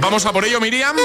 ¿Vamos 0.00 0.24
a 0.26 0.32
por 0.32 0.44
ello, 0.44 0.60
Miriam? 0.60 0.96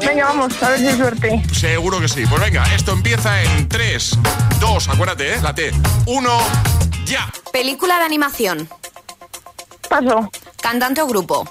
Venga, 0.00 0.24
vamos, 0.24 0.62
a 0.62 0.70
ver 0.70 0.78
si 0.78 0.88
hay 0.88 0.96
suerte. 0.96 1.42
Seguro 1.52 2.00
que 2.00 2.08
sí. 2.08 2.24
Pues 2.26 2.40
venga, 2.40 2.64
esto 2.74 2.92
empieza 2.92 3.42
en 3.42 3.68
3, 3.68 4.18
2, 4.58 4.88
acuérdate, 4.88 5.34
¿eh? 5.34 5.40
La 5.42 5.54
T. 5.54 5.70
1, 6.06 6.38
ya. 7.04 7.30
Película 7.52 7.98
de 7.98 8.04
animación. 8.04 8.68
Paso. 9.88 10.30
Cantante 10.60 11.02
o 11.02 11.06
grupo. 11.06 11.46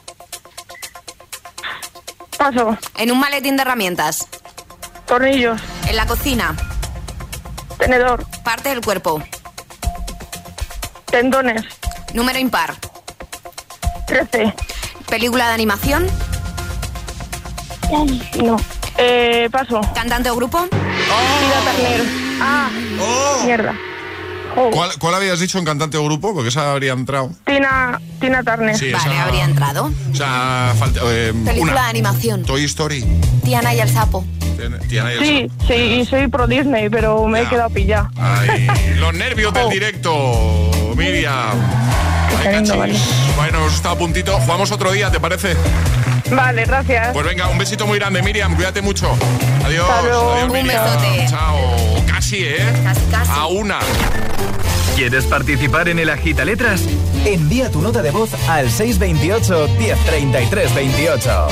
Paso. 2.38 2.78
En 2.98 3.12
un 3.12 3.20
maletín 3.20 3.56
de 3.56 3.62
herramientas. 3.62 4.28
Tornillos. 5.06 5.62
En 5.88 5.96
la 5.96 6.08
cocina. 6.08 6.56
Tenedor. 7.78 8.26
Parte 8.44 8.70
del 8.70 8.82
cuerpo. 8.82 9.22
Tendones. 11.06 11.64
Número 12.14 12.40
impar. 12.40 12.76
13. 14.08 14.54
Película 15.08 15.48
de 15.48 15.54
animación. 15.54 16.08
No. 17.92 18.58
Eh, 18.98 19.50
paso. 19.52 19.82
Cantante 19.94 20.30
o 20.30 20.36
grupo. 20.36 20.68
Tira 20.70 21.72
Turner. 21.72 22.02
Ah, 22.42 22.70
mierda. 23.46 23.74
Oh. 24.56 24.70
¿Cuál, 24.70 24.92
cuál 25.00 25.16
habías 25.16 25.40
dicho 25.40 25.58
en 25.60 25.66
cantante 25.66 25.98
o 25.98 26.04
grupo? 26.04 26.34
Porque 26.34 26.50
esa 26.50 26.72
habría 26.72 26.92
entrado. 26.94 27.32
Tina, 27.46 28.00
Tina 28.20 28.44
Turner. 28.44 28.78
Sí, 28.78 28.92
Vale, 28.92 29.14
esa- 29.14 29.24
habría 29.24 29.46
entrado. 29.46 29.92
O 30.12 30.16
sea, 30.16 30.74
falta. 30.78 31.00
eh, 31.06 31.34
Película 31.46 31.72
una. 31.74 31.84
de 31.84 31.90
animación. 31.90 32.44
Toy 32.44 32.66
Story. 32.66 33.06
Tiana 33.44 33.74
y 33.74 33.80
el 33.80 33.90
sapo. 33.90 34.26
Tiana 34.90 35.14
y 35.14 35.18
el 35.18 35.26
Sí, 35.26 35.52
sí, 35.68 35.74
y 35.74 36.06
soy 36.06 36.28
pro 36.28 36.46
Disney, 36.48 36.90
pero 36.90 37.26
me 37.28 37.42
he 37.42 37.46
quedado 37.48 37.70
pillada. 37.70 38.12
Ay, 38.18 38.68
los 38.98 39.14
nervios 39.14 39.54
del 39.54 39.70
directo, 39.70 40.70
Miriam. 40.96 41.58
Ay, 42.38 42.44
tremendo, 42.44 42.78
cachis. 42.78 43.02
Bueno, 43.38 43.66
está 43.68 43.92
a 43.92 43.96
puntito. 43.96 44.38
Jugamos 44.40 44.72
otro 44.72 44.92
día, 44.92 45.10
¿te 45.12 45.20
parece? 45.20 45.56
Vale, 46.32 46.66
gracias. 46.66 47.10
Pues 47.14 47.26
venga, 47.26 47.48
un 47.50 47.58
besito 47.58 47.86
muy 47.88 48.00
grande, 48.00 48.22
Miriam. 48.24 48.56
Cuídate 48.56 48.82
mucho. 48.82 49.16
Adiós. 49.66 49.88
Hasta 49.90 50.02
luego. 50.04 50.32
Adiós, 50.34 50.46
Un 50.50 50.52
Miriam. 50.64 50.84
besote. 50.86 51.26
Chao. 51.30 51.58
Casi, 52.08 52.38
¿eh? 52.46 52.66
Casi, 52.84 53.02
casi. 53.12 53.32
A 53.34 53.46
una. 53.48 53.80
¿Quieres 54.96 55.26
participar 55.26 55.90
en 55.90 56.00
el 56.00 56.10
Agita 56.10 56.46
Letras? 56.46 56.82
Envía 57.26 57.70
tu 57.72 57.82
nota 57.82 58.02
de 58.02 58.12
voz 58.12 58.30
al 58.50 58.70
628 58.70 59.68
1033 59.80 60.74
28. 60.76 61.48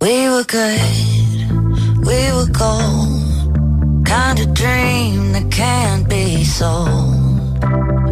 We 0.00 0.28
were 0.28 0.44
good, 0.44 2.04
we 2.04 2.32
were 2.32 2.46
gold. 2.50 4.04
Kind 4.04 4.40
of 4.40 4.52
dream 4.54 5.32
that 5.32 5.48
can't 5.50 6.08
be 6.08 6.44
sold. 6.44 7.64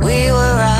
We 0.02 0.30
were 0.30 0.54
right 0.56 0.79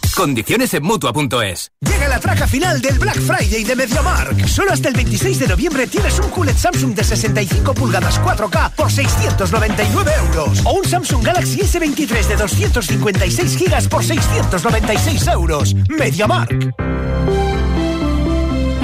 Condiciones 0.15 0.73
en 0.73 0.83
mutua.es. 0.83 1.71
Llega 1.81 2.07
la 2.07 2.19
traca 2.19 2.47
final 2.47 2.81
del 2.81 2.97
Black 2.99 3.19
Friday 3.19 3.63
de 3.63 3.75
MediaMark. 3.75 4.47
Solo 4.47 4.71
hasta 4.73 4.89
el 4.89 4.95
26 4.95 5.39
de 5.39 5.47
noviembre 5.47 5.87
tienes 5.87 6.19
un 6.19 6.29
QLED 6.29 6.55
Samsung 6.55 6.93
de 6.93 7.03
65 7.03 7.73
pulgadas 7.73 8.21
4K 8.21 8.75
por 8.75 8.91
699 8.91 10.11
euros. 10.27 10.61
O 10.65 10.73
un 10.73 10.85
Samsung 10.85 11.25
Galaxy 11.25 11.61
S23 11.61 12.27
de 12.27 12.35
256 12.35 13.57
gigas 13.57 13.87
por 13.87 14.03
696 14.03 15.27
euros. 15.27 15.73
MediaMark. 15.89 16.75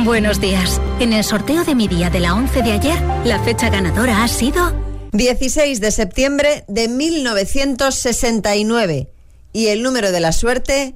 Buenos 0.04 0.40
días. 0.40 0.80
En 1.00 1.12
el 1.12 1.24
sorteo 1.24 1.66
de 1.66 1.76
mi 1.76 1.88
día 1.88 2.10
de 2.10 2.22
la 2.22 2.34
11 2.34 2.64
de 2.64 2.72
ayer, 2.72 3.00
la 3.26 3.40
fecha 3.44 3.70
ganadora 3.70 4.24
ha 4.24 4.28
sido 4.28 4.74
16 5.12 5.82
de 5.82 5.92
septiembre 5.92 6.64
de 6.68 6.88
1969. 6.88 9.10
Y 9.52 9.68
el 9.68 9.84
número 9.84 10.12
de 10.12 10.20
la 10.20 10.32
suerte, 10.32 10.96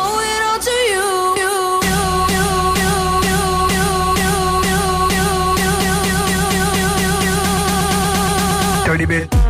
Dirty 9.11 9.40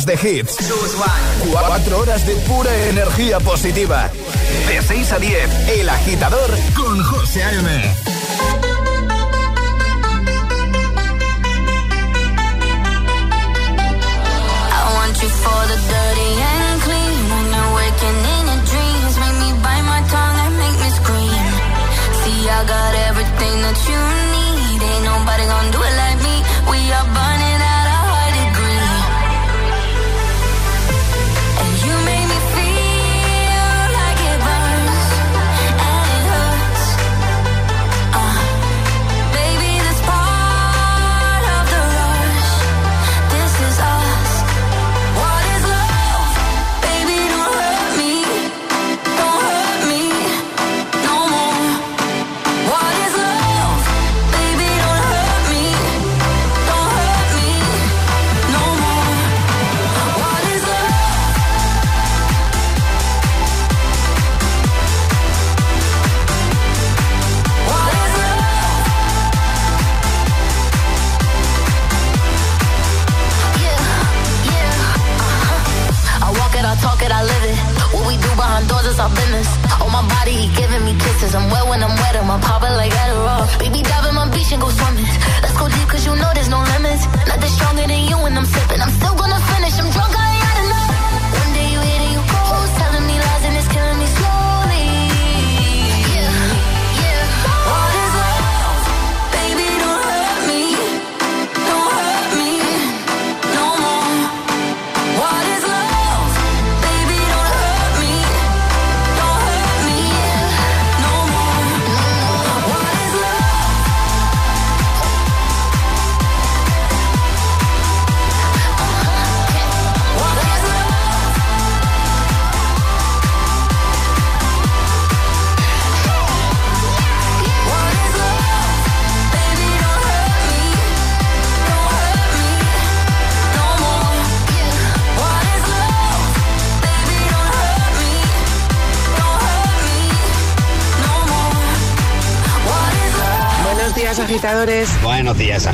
horas 0.00 0.06
de 0.06 0.38
hits. 0.38 0.56
Cuatro 1.50 1.98
horas 1.98 2.26
de 2.26 2.34
pura 2.36 2.74
energía 2.88 3.40
positiva. 3.40 4.10
De 4.68 4.82
6 4.82 5.12
a 5.12 5.18
10, 5.18 5.68
El 5.68 5.88
Agitador 5.88 6.50
con 6.74 7.02
José 7.02 7.42
A.M. 7.42 7.94
I 22.52 22.64
got 22.64 22.94
everything 22.94 23.62
you. 23.88 24.29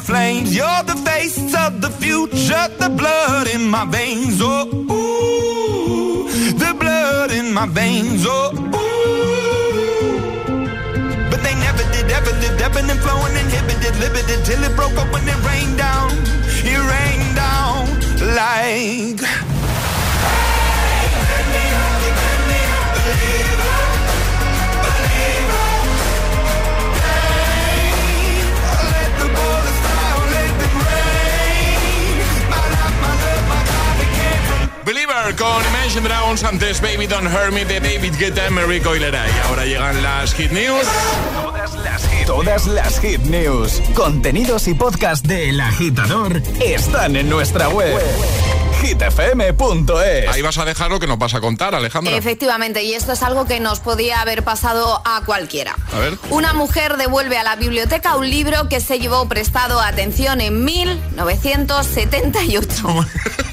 Flames. 0.00 0.54
You're 0.54 0.82
the 0.84 0.96
face 1.04 1.38
of 1.54 1.80
the 1.80 1.90
future, 1.90 2.68
the 2.78 2.88
blood 2.88 3.46
in 3.54 3.68
my 3.68 3.84
veins. 3.84 4.40
Oh, 4.40 4.66
ooh, 4.96 6.28
the 6.58 6.74
blood 6.78 7.30
in 7.30 7.52
my 7.52 7.66
veins. 7.66 8.24
Oh, 8.26 8.50
ooh. 8.52 8.80
But 11.30 11.42
they 11.42 11.54
never 11.66 11.84
did, 11.92 12.10
ever 12.10 12.32
lived, 12.42 12.60
ebbing 12.60 12.90
and 12.90 13.00
flowing, 13.00 13.36
inhibited, 13.36 13.96
limited, 14.00 14.44
till 14.44 14.62
it 14.64 14.74
broke 14.76 14.96
up 14.96 15.12
when 15.12 15.28
it 15.28 15.40
rained 15.46 15.78
down. 15.78 16.10
It 16.72 16.80
rained 16.94 17.36
down 17.36 17.86
like. 18.36 19.49
Believer 34.92 35.36
con 35.36 35.64
Imagine 35.66 36.08
Dragons 36.08 36.42
antes 36.42 36.80
Baby 36.80 37.06
Don't 37.06 37.32
Hurt 37.32 37.52
Me 37.52 37.64
de 37.64 37.78
David 37.78 38.12
Guetta, 38.18 38.50
Mary 38.50 38.80
Coilera. 38.80 39.24
Y 39.24 39.30
ahora 39.46 39.64
llegan 39.64 40.02
las 40.02 40.34
Hit 40.34 40.50
News. 40.50 40.84
Todas 41.32 41.74
las 41.74 42.08
hit, 42.08 42.26
todas 42.26 42.66
las 42.66 42.98
hit 42.98 43.20
news, 43.20 43.80
contenidos 43.94 44.66
y 44.66 44.74
podcast 44.74 45.24
de 45.24 45.50
El 45.50 45.60
Agitador 45.60 46.42
están 46.60 47.14
en 47.14 47.30
nuestra 47.30 47.68
web. 47.68 48.00
hitfm.es. 48.82 50.28
Ahí 50.28 50.42
vas 50.42 50.58
a 50.58 50.64
dejar 50.64 50.90
lo 50.90 50.98
que 50.98 51.06
nos 51.06 51.18
vas 51.18 51.34
a 51.34 51.40
contar, 51.40 51.76
Alejandra. 51.76 52.16
Efectivamente, 52.16 52.82
y 52.82 52.94
esto 52.94 53.12
es 53.12 53.22
algo 53.22 53.46
que 53.46 53.60
nos 53.60 53.78
podía 53.78 54.20
haber 54.20 54.42
pasado 54.42 55.02
a 55.04 55.22
cualquiera. 55.24 55.76
A 55.92 56.00
ver. 56.00 56.18
Una 56.30 56.52
mujer 56.52 56.96
devuelve 56.96 57.38
a 57.38 57.44
la 57.44 57.54
biblioteca 57.54 58.16
un 58.16 58.28
libro 58.28 58.68
que 58.68 58.80
se 58.80 58.98
llevó 58.98 59.28
prestado, 59.28 59.80
atención, 59.80 60.40
en 60.40 60.64
1978. 60.64 63.06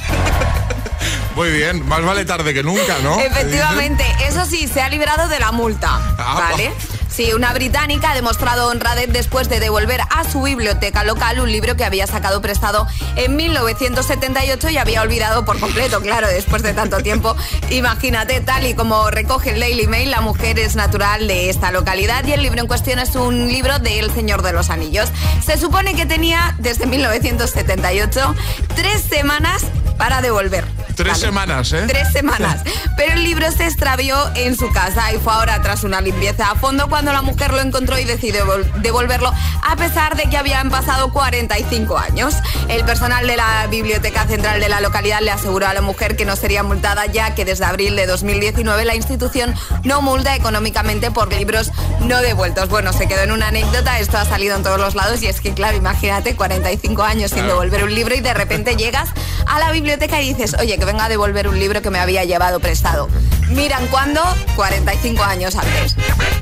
Muy 1.38 1.52
bien, 1.52 1.88
más 1.88 2.04
vale 2.04 2.26
tarde 2.26 2.52
que 2.52 2.64
nunca, 2.64 2.98
¿no? 3.04 3.20
Efectivamente, 3.20 4.04
eso 4.28 4.44
sí, 4.48 4.68
se 4.68 4.82
ha 4.82 4.90
librado 4.90 5.28
de 5.28 5.40
la 5.40 5.52
multa, 5.52 6.00
Ah, 6.18 6.50
¿vale? 6.50 6.72
Sí, 7.10 7.32
una 7.32 7.54
británica 7.54 8.10
ha 8.12 8.16
demostrado 8.16 8.70
honradez 8.70 9.10
después 9.14 9.48
de 9.48 9.60
devolver 9.60 10.02
a 10.10 10.24
su 10.24 10.42
biblioteca 10.42 11.04
local 11.04 11.40
un 11.40 11.52
libro 11.52 11.76
que 11.76 11.86
había 11.86 12.08
sacado 12.08 12.42
prestado 12.42 12.88
en 13.18 13.36
1978 13.36 14.70
y 14.72 14.78
había 14.80 15.04
olvidado 15.04 15.46
por 15.46 15.60
completo, 15.60 16.02
claro, 16.02 16.28
después 16.28 16.64
de 16.64 16.74
tanto 16.74 17.04
tiempo. 17.04 17.36
Imagínate, 17.70 18.40
tal 18.42 18.66
y 18.66 18.74
como 18.74 19.12
recoge 19.12 19.52
el 19.52 19.60
Daily 19.60 19.86
Mail, 19.86 20.10
la 20.10 20.22
mujer 20.22 20.58
es 20.58 20.76
natural 20.76 21.28
de 21.28 21.52
esta 21.52 21.72
localidad 21.72 22.26
y 22.26 22.34
el 22.34 22.42
libro 22.42 22.62
en 22.62 22.68
cuestión 22.68 22.98
es 22.98 23.16
un 23.16 23.48
libro 23.48 23.78
de 23.78 24.00
El 24.00 24.12
Señor 24.12 24.42
de 24.42 24.54
los 24.54 24.72
Anillos. 24.72 25.10
Se 25.46 25.58
supone 25.60 25.94
que 25.96 26.08
tenía 26.08 26.56
desde 26.58 26.88
1978 26.88 28.36
tres 28.76 29.04
semanas 29.04 29.64
para 30.00 30.22
devolver. 30.22 30.66
Tres 30.98 31.20
semanas, 31.20 31.72
¿eh? 31.74 31.86
Tres 31.88 32.12
semanas. 32.12 32.64
Pero 32.98 33.14
el 33.14 33.24
libro 33.24 33.52
se 33.52 33.66
extravió 33.66 34.18
en 34.34 34.58
su 34.58 34.72
casa 34.72 35.14
y 35.14 35.18
fue 35.18 35.32
ahora 35.32 35.62
tras 35.62 35.84
una 35.84 36.02
limpieza 36.02 36.50
a 36.50 36.56
fondo 36.56 36.90
cuando 36.90 37.14
la 37.14 37.22
mujer 37.22 37.54
lo 37.54 37.62
encontró 37.62 38.00
y 38.00 38.04
decidió 38.04 38.46
devolverlo 38.82 39.32
a 39.62 39.76
pesar 39.76 40.18
de 40.18 40.24
que 40.24 40.38
habían 40.38 40.72
pasado 40.72 41.14
45 41.14 41.98
años. 42.00 42.34
El 42.68 42.84
personal 42.84 43.28
de 43.28 43.38
la 43.38 43.68
Biblioteca 43.68 44.26
Central 44.26 44.60
de 44.60 44.70
la 44.70 44.82
localidad 44.82 45.20
le 45.22 45.30
aseguró 45.30 45.68
a 45.68 45.74
la 45.76 45.82
mujer 45.82 46.16
que 46.16 46.26
no 46.26 46.36
sería 46.36 46.64
multada 46.64 47.06
ya 47.06 47.36
que 47.36 47.46
desde 47.46 47.66
abril 47.66 47.96
de 47.96 48.08
2019 48.08 48.84
la 48.84 48.96
institución 48.96 49.54
no 49.84 50.02
multa 50.02 50.36
económicamente 50.36 51.12
por 51.12 51.32
libros 51.32 51.72
no 52.00 52.22
devueltos. 52.22 52.70
Bueno, 52.70 52.92
se 52.92 53.08
quedó 53.08 53.22
en 53.22 53.32
una 53.32 53.50
anécdota, 53.50 54.00
esto 54.00 54.18
ha 54.18 54.26
salido 54.26 54.56
en 54.56 54.64
todos 54.64 54.80
los 54.80 54.96
lados 54.96 55.22
y 55.22 55.28
es 55.28 55.42
que 55.42 55.54
claro, 55.54 55.78
imagínate 55.78 56.36
45 56.36 57.04
años 57.04 57.30
sin 57.30 57.46
devolver 57.46 57.84
un 57.84 57.94
libro 57.94 58.16
y 58.16 58.22
de 58.22 58.34
repente 58.34 58.76
llegas 58.76 59.10
a 59.46 59.60
la 59.60 59.72
biblioteca 59.72 60.20
y 60.22 60.34
dices, 60.34 60.56
oye, 60.60 60.78
que 60.80 60.87
venga 60.88 61.04
a 61.04 61.10
devolver 61.10 61.50
un 61.50 61.60
libro 61.60 61.82
que 61.82 61.90
me 61.90 62.00
había 62.00 62.24
llevado 62.24 62.62
prestado. 62.62 63.10
Miran 63.50 63.88
cuándo, 63.88 64.22
45 64.56 65.24
años 65.24 65.56
antes. 65.56 65.96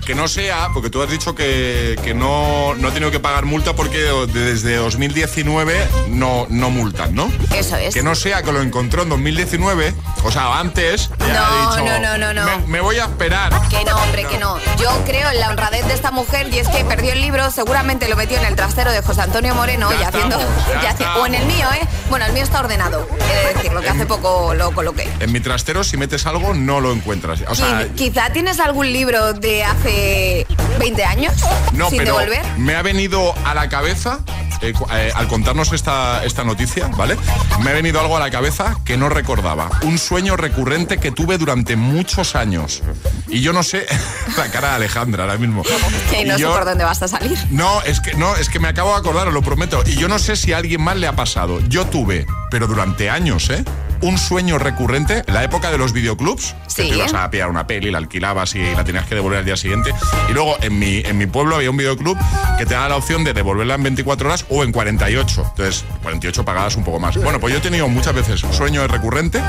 Que 0.05 0.15
no 0.15 0.27
sea, 0.27 0.69
porque 0.73 0.89
tú 0.89 1.01
has 1.01 1.09
dicho 1.09 1.35
que, 1.35 1.99
que 2.03 2.13
no, 2.13 2.75
no 2.75 2.87
ha 2.87 2.91
tenido 2.91 3.11
que 3.11 3.19
pagar 3.19 3.45
multa 3.45 3.75
porque 3.75 3.97
desde 4.33 4.75
2019 4.75 5.87
no, 6.09 6.47
no 6.49 6.69
multan, 6.69 7.15
¿no? 7.15 7.31
Eso 7.55 7.75
es. 7.77 7.93
Que 7.93 8.03
no 8.03 8.15
sea 8.15 8.43
que 8.43 8.51
lo 8.51 8.61
encontró 8.61 9.03
en 9.03 9.09
2019, 9.09 9.93
o 10.23 10.31
sea, 10.31 10.59
antes. 10.59 11.09
no, 11.19 11.25
ha 11.25 11.75
dicho, 11.75 11.85
no, 11.85 11.99
no, 11.99 12.17
no, 12.17 12.33
no. 12.33 12.67
Me, 12.67 12.81
voy 12.81 12.97
a 12.97 13.05
esperar. 13.05 13.51
Que 13.69 13.83
no, 13.83 13.95
hombre, 13.97 14.25
que 14.25 14.37
no. 14.37 14.57
Yo 14.77 14.89
creo 15.05 15.29
en 15.29 15.39
la 15.39 15.49
honradez 15.49 15.87
de 15.87 15.93
esta 15.93 16.11
mujer 16.11 16.47
y 16.51 16.59
es 16.59 16.67
que 16.67 16.83
perdió 16.85 17.13
el 17.13 17.21
libro, 17.21 17.49
seguramente 17.51 18.07
lo 18.07 18.15
metió 18.15 18.37
en 18.37 18.45
el 18.45 18.55
trastero 18.55 18.91
de 18.91 19.01
José 19.01 19.21
Antonio 19.21 19.55
Moreno 19.55 19.89
y 19.99 20.03
haciendo. 20.03 20.37
o 21.19 21.25
en 21.25 21.35
el 21.35 21.45
mío, 21.45 21.67
¿eh? 21.73 21.87
Bueno, 22.09 22.25
el 22.25 22.33
mío 22.33 22.43
está 22.43 22.59
ordenado, 22.59 23.07
he 23.29 23.47
de 23.47 23.53
decirlo, 23.53 23.81
que 23.81 23.89
hace 23.89 24.05
poco 24.05 24.53
lo 24.53 24.71
coloqué. 24.71 25.09
En 25.19 25.31
mi 25.31 25.39
trastero, 25.39 25.83
si 25.83 25.97
metes 25.97 26.25
algo, 26.25 26.53
no 26.53 26.79
lo 26.79 26.94
encuentras. 26.95 27.43
O 27.47 27.55
sea, 27.55 27.87
quizá 27.95 28.31
tienes 28.31 28.59
algún 28.59 28.91
libro 28.91 29.33
de 29.33 29.63
hace 29.63 30.47
20 30.79 31.03
años 31.03 31.33
no, 31.73 31.89
sin 31.89 31.99
pero 31.99 32.17
devolver. 32.17 32.45
Me 32.57 32.75
ha 32.75 32.81
venido 32.81 33.33
a 33.45 33.53
la 33.53 33.69
cabeza 33.69 34.19
eh, 34.61 34.73
eh, 34.93 35.11
al 35.13 35.27
contarnos 35.27 35.73
esta, 35.73 36.23
esta 36.23 36.43
noticia, 36.43 36.87
¿vale? 36.87 37.17
Me 37.61 37.71
ha 37.71 37.73
venido 37.73 37.99
algo 37.99 38.17
a 38.17 38.19
la 38.19 38.31
cabeza 38.31 38.77
que 38.85 38.97
no 38.97 39.09
recordaba. 39.09 39.69
Un 39.83 39.97
sueño 39.97 40.37
recurrente 40.37 40.97
que 40.97 41.11
tuve 41.11 41.37
durante 41.37 41.75
muchos 41.75 42.35
años. 42.35 42.81
Y 43.27 43.41
yo 43.41 43.53
no 43.53 43.63
sé, 43.63 43.85
la 44.37 44.49
cara 44.49 44.69
de 44.69 44.75
Alejandra 44.75 45.23
ahora 45.23 45.37
mismo. 45.37 45.63
Que 46.09 46.25
no 46.25 46.37
sé 46.37 46.45
por 46.45 46.65
dónde 46.65 46.83
vas 46.83 47.01
a 47.01 47.07
salir. 47.07 47.37
No, 47.51 47.81
es 47.83 47.99
que 47.99 48.13
no, 48.13 48.35
es 48.35 48.49
que 48.49 48.59
me 48.59 48.67
acabo 48.67 48.91
de 48.91 48.97
acordar, 48.97 49.27
os 49.27 49.33
lo 49.33 49.41
prometo. 49.41 49.83
Y 49.85 49.95
yo 49.95 50.07
no 50.07 50.19
sé 50.19 50.35
si 50.35 50.53
a 50.53 50.57
alguien 50.57 50.81
más 50.81 50.97
le 50.97 51.07
ha 51.07 51.15
pasado. 51.15 51.59
Yo 51.67 51.85
tuve, 51.85 52.25
pero 52.49 52.67
durante 52.67 53.09
años, 53.09 53.49
¿eh? 53.49 53.63
Un 54.01 54.17
sueño 54.17 54.57
recurrente, 54.57 55.23
la 55.27 55.43
época 55.43 55.71
de 55.71 55.77
los 55.77 55.93
videoclubs, 55.93 56.55
sí. 56.67 56.83
que 56.83 56.89
tú 56.89 56.95
ibas 56.95 57.13
a 57.13 57.29
pillar 57.29 57.49
una 57.49 57.67
peli, 57.67 57.91
la 57.91 57.97
alquilabas 57.97 58.55
y 58.55 58.59
la 58.59 58.83
tenías 58.83 59.05
que 59.05 59.15
devolver 59.15 59.39
al 59.39 59.45
día 59.45 59.57
siguiente. 59.57 59.93
Y 60.29 60.33
luego 60.33 60.55
en 60.61 60.77
mi, 60.77 60.97
en 60.99 61.17
mi 61.17 61.25
pueblo 61.25 61.55
había 61.55 61.69
un 61.69 61.77
videoclub 61.77 62.17
que 62.57 62.65
te 62.65 62.73
daba 62.73 62.89
la 62.89 62.95
opción 62.97 63.23
de 63.23 63.33
devolverla 63.33 63.75
en 63.75 63.83
24 63.83 64.27
horas 64.27 64.45
o 64.49 64.63
en 64.63 64.71
48. 64.71 65.45
Entonces, 65.49 65.85
48 66.03 66.45
pagadas 66.45 66.75
un 66.75 66.83
poco 66.83 66.99
más. 66.99 67.17
Bueno, 67.17 67.39
pues 67.39 67.53
yo 67.53 67.59
he 67.59 67.61
tenido 67.61 67.87
muchas 67.87 68.13
veces 68.13 68.43
un 68.43 68.53
sueño 68.53 68.85
recurrente 68.87 69.41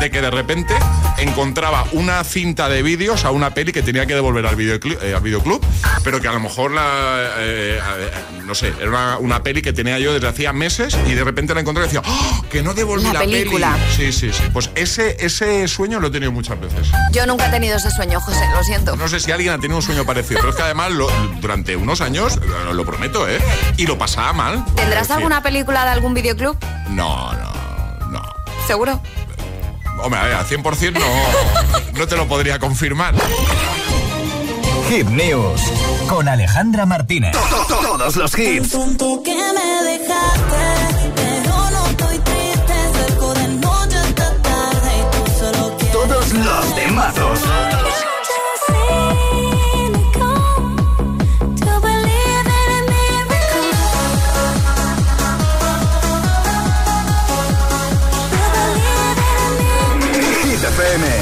de 0.00 0.10
que 0.10 0.20
de 0.20 0.30
repente 0.30 0.74
encontraba 1.18 1.84
una 1.92 2.24
cinta 2.24 2.68
de 2.68 2.82
vídeos 2.82 3.24
a 3.24 3.30
una 3.30 3.54
peli 3.54 3.72
que 3.72 3.82
tenía 3.82 4.06
que 4.06 4.14
devolver 4.14 4.46
al 4.46 4.56
videoclub, 4.56 4.98
eh, 5.02 5.14
al 5.14 5.22
videoclub 5.22 5.64
pero 6.04 6.20
que 6.20 6.28
a 6.28 6.32
lo 6.32 6.40
mejor 6.40 6.72
la, 6.72 7.34
eh, 7.38 7.80
no 8.44 8.54
sé, 8.54 8.72
era 8.80 8.88
una, 8.88 9.18
una, 9.18 9.42
peli 9.42 9.62
que 9.62 9.72
tenía 9.72 9.98
yo 9.98 10.12
desde 10.12 10.28
hacía 10.28 10.52
meses 10.52 10.96
y 11.06 11.14
de 11.14 11.24
repente 11.24 11.54
la 11.54 11.60
encontré 11.60 11.84
y 11.84 11.86
decía, 11.86 12.02
¡Oh, 12.04 12.44
que 12.50 12.62
no 12.62 12.74
devolví 12.74 13.04
la, 13.04 13.14
la 13.14 13.20
película. 13.20 13.72
Peli. 13.72 13.91
Sí, 13.96 14.12
sí, 14.12 14.32
sí. 14.32 14.42
Pues 14.52 14.70
ese, 14.74 15.16
ese 15.20 15.68
sueño 15.68 16.00
lo 16.00 16.08
he 16.08 16.10
tenido 16.10 16.32
muchas 16.32 16.58
veces. 16.58 16.88
Yo 17.12 17.26
nunca 17.26 17.46
he 17.46 17.50
tenido 17.50 17.76
ese 17.76 17.90
sueño, 17.90 18.20
José, 18.20 18.44
lo 18.54 18.62
siento. 18.64 18.96
No 18.96 19.08
sé 19.08 19.20
si 19.20 19.30
alguien 19.30 19.52
ha 19.52 19.58
tenido 19.58 19.76
un 19.76 19.82
sueño 19.82 20.04
parecido, 20.04 20.40
pero 20.40 20.50
es 20.50 20.56
que 20.56 20.62
además 20.62 20.92
lo, 20.92 21.08
durante 21.40 21.76
unos 21.76 22.00
años, 22.00 22.38
lo, 22.44 22.72
lo, 22.72 22.84
prometo, 22.86 23.28
¿eh? 23.28 23.38
Y 23.76 23.86
lo 23.86 23.98
pasaba 23.98 24.32
mal. 24.32 24.64
¿Tendrás 24.74 25.10
alguna 25.10 25.42
película 25.42 25.84
de 25.84 25.90
algún 25.90 26.14
videoclub? 26.14 26.56
No, 26.88 27.32
no, 27.34 27.52
no. 28.10 28.22
¿Seguro? 28.66 29.00
Hombre, 30.02 30.20
a 30.20 30.24
ver, 30.24 30.34
al 30.34 30.46
100% 30.46 30.92
no, 30.94 31.98
no 31.98 32.06
te 32.08 32.16
lo 32.16 32.26
podría 32.26 32.58
confirmar. 32.58 33.14
Hit 34.88 35.06
News 35.06 35.60
con 36.08 36.28
Alejandra 36.28 36.86
Martínez. 36.86 37.36
Todos 37.68 38.16
los 38.16 38.38
hits. 38.38 38.72
que 39.24 39.34
me 39.34 39.90
dejaste, 39.90 41.01
Los 46.32 46.74
temazos. 46.74 47.40
FM. 60.72 61.21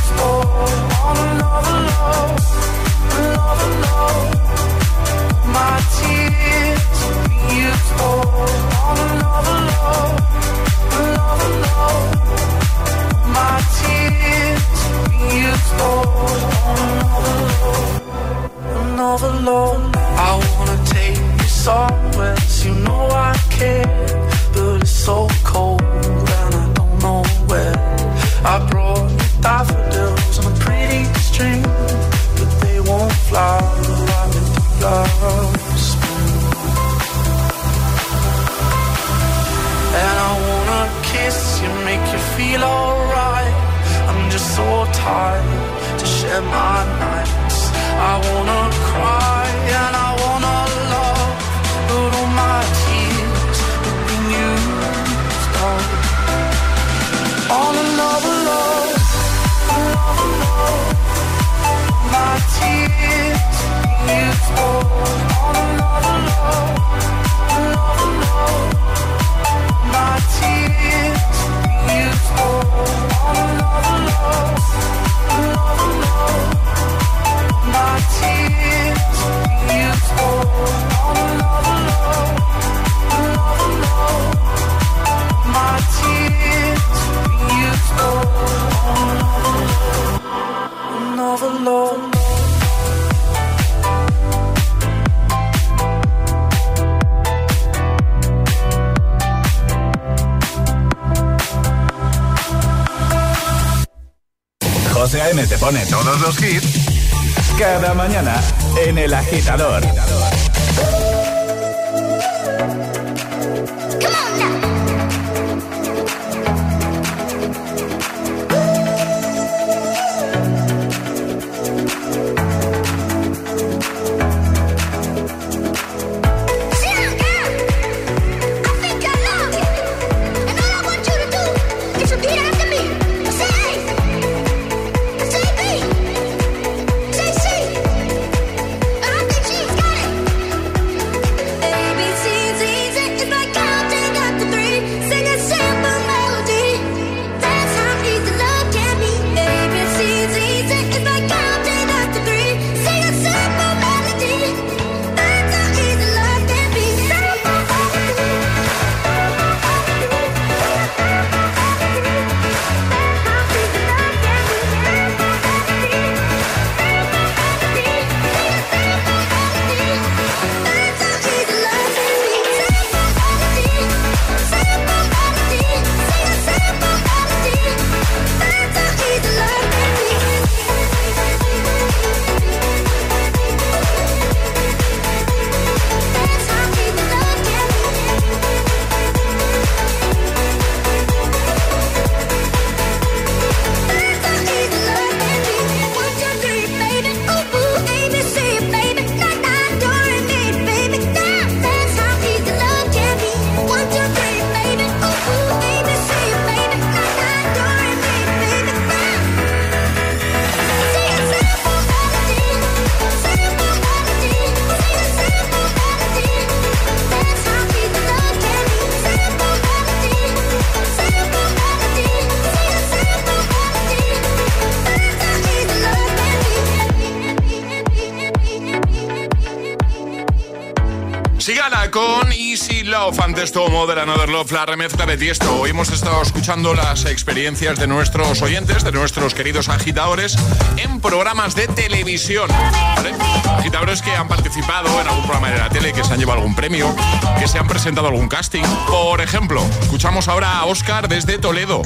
Love. 233.11 233.19
Antes 233.19 233.51
todo 233.51 233.69
Modern 233.69 234.01
Another 234.01 234.29
Love, 234.29 234.51
la 234.51 234.65
remezcla 234.65 235.05
de 235.05 235.17
Tiesto. 235.17 235.59
Hoy 235.59 235.69
hemos 235.69 235.89
estado 235.89 236.21
escuchando 236.21 236.73
las 236.73 237.05
experiencias 237.05 237.77
de 237.79 237.87
nuestros 237.87 238.41
oyentes, 238.41 238.83
de 238.83 238.91
nuestros 238.91 239.33
queridos 239.33 239.69
agitadores, 239.69 240.35
en 240.77 240.99
programas 240.99 241.55
de 241.55 241.67
televisión. 241.67 242.49
¿vale? 242.95 243.13
Agitadores 243.57 244.01
que 244.01 244.11
han 244.15 244.27
participado 244.27 244.87
en 244.99 245.07
algún 245.07 245.23
programa 245.23 245.49
de 245.49 245.57
la 245.57 245.69
tele, 245.69 245.93
que 245.93 246.03
se 246.03 246.13
han 246.13 246.19
llevado 246.19 246.39
algún 246.39 246.55
premio, 246.55 246.93
que 247.39 247.47
se 247.47 247.59
han 247.59 247.67
presentado 247.67 248.07
algún 248.07 248.27
casting. 248.27 248.63
Por 248.87 249.21
ejemplo, 249.21 249.63
escuchamos 249.81 250.27
ahora 250.27 250.57
a 250.57 250.65
Oscar 250.65 251.07
desde 251.07 251.37
Toledo. 251.37 251.81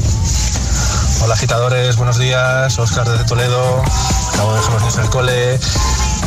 Hola 1.21 1.33
agitadores, 1.33 1.95
buenos 1.95 2.19
días, 2.19 2.77
Oscar 2.77 3.07
desde 3.07 3.25
Toledo, 3.25 3.83
acabo 4.33 4.53
de 4.53 4.59
los 4.59 4.69
niños 4.69 4.97
en 4.97 5.07
cole. 5.07 5.59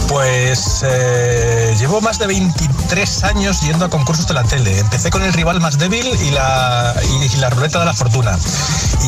Pues 0.08 0.82
eh, 0.86 1.76
llevo 1.78 2.00
más 2.00 2.18
de 2.18 2.26
23 2.26 2.77
años 3.22 3.60
yendo 3.60 3.84
a 3.84 3.90
concursos 3.90 4.26
de 4.26 4.34
la 4.34 4.44
tele. 4.44 4.78
Empecé 4.78 5.10
con 5.10 5.22
el 5.22 5.32
rival 5.32 5.60
más 5.60 5.78
débil 5.78 6.06
y 6.06 6.30
la, 6.30 6.94
ruleta 7.50 7.78
de 7.78 7.84
la 7.84 7.92
fortuna. 7.92 8.36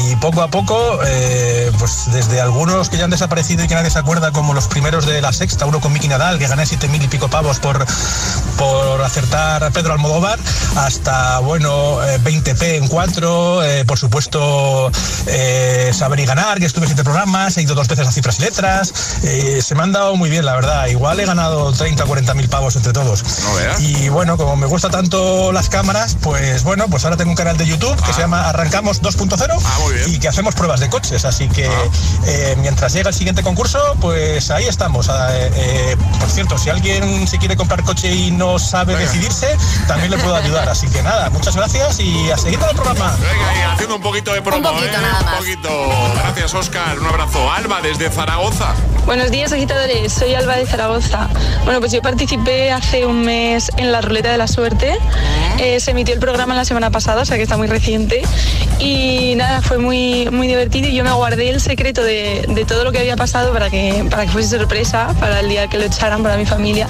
Y 0.04 0.16
poco 0.16 0.42
a 0.42 0.48
poco, 0.48 1.00
eh, 1.04 1.72
pues 1.78 2.04
desde 2.12 2.40
algunos 2.40 2.90
que 2.90 2.98
ya 2.98 3.04
han 3.04 3.10
desaparecido 3.10 3.64
y 3.64 3.68
que 3.68 3.74
nadie 3.74 3.90
se 3.90 3.98
acuerda, 3.98 4.32
como 4.32 4.52
los 4.52 4.68
primeros 4.68 5.06
de 5.06 5.20
la 5.22 5.32
sexta, 5.32 5.64
uno 5.64 5.80
con 5.80 5.92
Miki 5.92 6.08
Nadal, 6.08 6.38
que 6.38 6.46
gané 6.46 6.64
7.000 6.64 7.04
y 7.04 7.08
pico 7.08 7.28
pavos 7.28 7.58
por, 7.58 7.84
por 8.56 9.02
acertar 9.02 9.64
a 9.64 9.70
Pedro 9.70 9.94
Almodóvar, 9.94 10.38
hasta, 10.76 11.38
bueno, 11.40 12.02
eh, 12.04 12.20
20p 12.22 12.76
en 12.76 12.88
cuatro, 12.88 13.64
eh, 13.64 13.84
por 13.84 13.98
supuesto, 13.98 14.92
eh, 15.26 15.90
Saber 15.94 16.20
y 16.20 16.26
Ganar, 16.26 16.58
que 16.58 16.66
estuve 16.66 16.86
siete 16.86 17.02
programas, 17.02 17.56
he 17.56 17.62
ido 17.62 17.74
dos 17.74 17.88
veces 17.88 18.06
a 18.06 18.12
cifras 18.12 18.38
y 18.38 18.42
letras, 18.42 18.92
se 19.22 19.74
me 19.74 19.82
han 19.82 19.92
dado 19.92 20.16
muy 20.16 20.28
bien, 20.30 20.44
la 20.44 20.54
verdad. 20.54 20.86
Igual 20.86 21.20
he 21.20 21.26
ganado 21.26 21.72
30 21.72 22.04
o 22.04 22.06
40 22.06 22.34
mil 22.34 22.48
pavos 22.48 22.76
entre 22.76 22.92
todos. 22.92 23.24
Y 23.78 24.08
bueno, 24.08 24.36
como 24.36 24.56
me 24.56 24.66
gusta 24.66 24.90
tanto 24.90 25.52
las 25.52 25.68
cámaras, 25.68 26.16
pues 26.20 26.62
bueno, 26.64 26.86
pues 26.88 27.04
ahora 27.04 27.16
tengo 27.16 27.30
un 27.30 27.36
canal 27.36 27.56
de 27.56 27.66
YouTube 27.66 27.96
que 28.04 28.12
se 28.12 28.20
llama 28.20 28.48
Arrancamos 28.48 29.02
2.0 29.02 30.08
y 30.08 30.18
que 30.18 30.28
hacemos 30.28 30.54
pruebas 30.54 30.80
de 30.80 30.88
coches. 30.90 31.24
Así 31.24 31.48
que 31.48 31.70
eh, 32.26 32.56
mientras 32.58 32.92
llega 32.92 33.08
el 33.10 33.14
siguiente 33.14 33.42
concurso, 33.42 33.78
pues 34.00 34.50
ahí 34.50 34.66
estamos. 34.66 35.08
Ah, 35.08 35.28
eh, 35.32 35.50
eh, 35.54 35.96
por 36.18 36.30
cierto, 36.30 36.58
si 36.58 36.70
alguien 36.70 37.26
se 37.28 37.38
quiere 37.38 37.56
comprar 37.56 37.82
coche 37.82 38.12
y 38.12 38.30
no 38.30 38.58
sabe 38.58 38.96
decidirse, 38.96 39.56
también 39.86 40.10
le 40.10 40.18
puedo 40.18 40.34
ayudar. 40.34 40.68
Así 40.68 40.88
que 40.88 41.02
nada, 41.02 41.30
muchas 41.30 41.56
gracias 41.56 42.00
y 42.00 42.30
a 42.30 42.36
seguir 42.36 42.58
con 42.58 42.68
el 42.70 42.76
programa. 42.76 43.12
Venga, 43.20 43.58
y 43.58 43.62
haciendo 43.74 43.96
un 43.96 44.02
poquito 44.02 44.32
de 44.32 44.42
promo, 44.42 44.56
Un 44.58 44.62
poquito, 44.76 44.96
¿eh? 44.98 45.02
nada 45.02 45.18
Un 45.20 45.24
más. 45.26 45.36
poquito. 45.38 45.68
Gracias, 46.14 46.54
Oscar. 46.54 46.98
Un 46.98 47.06
abrazo. 47.06 47.50
Alba, 47.50 47.80
desde 47.82 48.10
Zaragoza. 48.10 48.74
Buenos 49.06 49.30
días, 49.30 49.52
agitadores. 49.52 50.12
Soy 50.12 50.34
Alba 50.34 50.56
de 50.56 50.66
Zaragoza. 50.66 51.28
Bueno, 51.64 51.80
pues 51.80 51.90
yo 51.92 52.00
participé 52.02 52.70
hace 52.70 53.06
un 53.06 53.22
mes 53.24 53.59
en 53.76 53.92
la 53.92 54.00
ruleta 54.00 54.30
de 54.30 54.38
la 54.38 54.46
suerte. 54.46 54.96
Eh, 55.58 55.80
se 55.80 55.90
emitió 55.90 56.14
el 56.14 56.20
programa 56.20 56.54
la 56.54 56.64
semana 56.64 56.90
pasada, 56.90 57.22
o 57.22 57.24
sea 57.24 57.36
que 57.36 57.42
está 57.42 57.56
muy 57.56 57.66
reciente. 57.66 58.22
Y 58.78 59.34
nada, 59.36 59.60
fue 59.60 59.78
muy, 59.78 60.28
muy 60.30 60.46
divertido 60.46 60.88
y 60.88 60.94
yo 60.94 61.04
me 61.04 61.12
guardé 61.12 61.50
el 61.50 61.60
secreto 61.60 62.02
de, 62.02 62.46
de 62.48 62.64
todo 62.64 62.84
lo 62.84 62.92
que 62.92 62.98
había 62.98 63.16
pasado 63.16 63.52
para 63.52 63.68
que, 63.70 64.06
para 64.10 64.24
que 64.24 64.30
fuese 64.30 64.56
sorpresa, 64.56 65.14
para 65.20 65.40
el 65.40 65.48
día 65.48 65.68
que 65.68 65.78
lo 65.78 65.84
echaran, 65.84 66.22
para 66.22 66.36
mi 66.36 66.46
familia. 66.46 66.88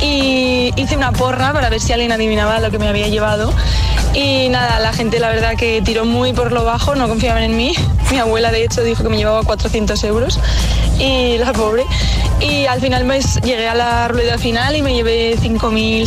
Y 0.00 0.72
hice 0.76 0.96
una 0.96 1.12
porra 1.12 1.52
para 1.52 1.70
ver 1.70 1.80
si 1.80 1.92
alguien 1.92 2.12
adivinaba 2.12 2.60
lo 2.60 2.70
que 2.70 2.78
me 2.78 2.88
había 2.88 3.08
llevado. 3.08 3.52
Y 4.14 4.50
nada, 4.50 4.78
la 4.80 4.92
gente 4.92 5.18
la 5.18 5.30
verdad 5.30 5.56
que 5.56 5.80
tiró 5.80 6.04
muy 6.04 6.34
por 6.34 6.52
lo 6.52 6.64
bajo, 6.64 6.94
no 6.94 7.08
confiaban 7.08 7.42
en 7.42 7.56
mí. 7.56 7.74
Mi 8.10 8.18
abuela, 8.18 8.50
de 8.50 8.64
hecho, 8.64 8.82
dijo 8.82 9.02
que 9.02 9.08
me 9.08 9.16
llevaba 9.16 9.42
400 9.42 10.02
euros 10.04 10.38
y 10.98 11.38
la 11.38 11.52
pobre. 11.52 11.84
Y 12.40 12.66
al 12.66 12.80
final 12.80 13.04
me 13.04 13.20
llegué 13.20 13.68
a 13.68 13.74
la 13.74 14.08
rueda 14.08 14.36
final 14.36 14.76
y 14.76 14.82
me 14.82 14.94
llevé 14.94 15.36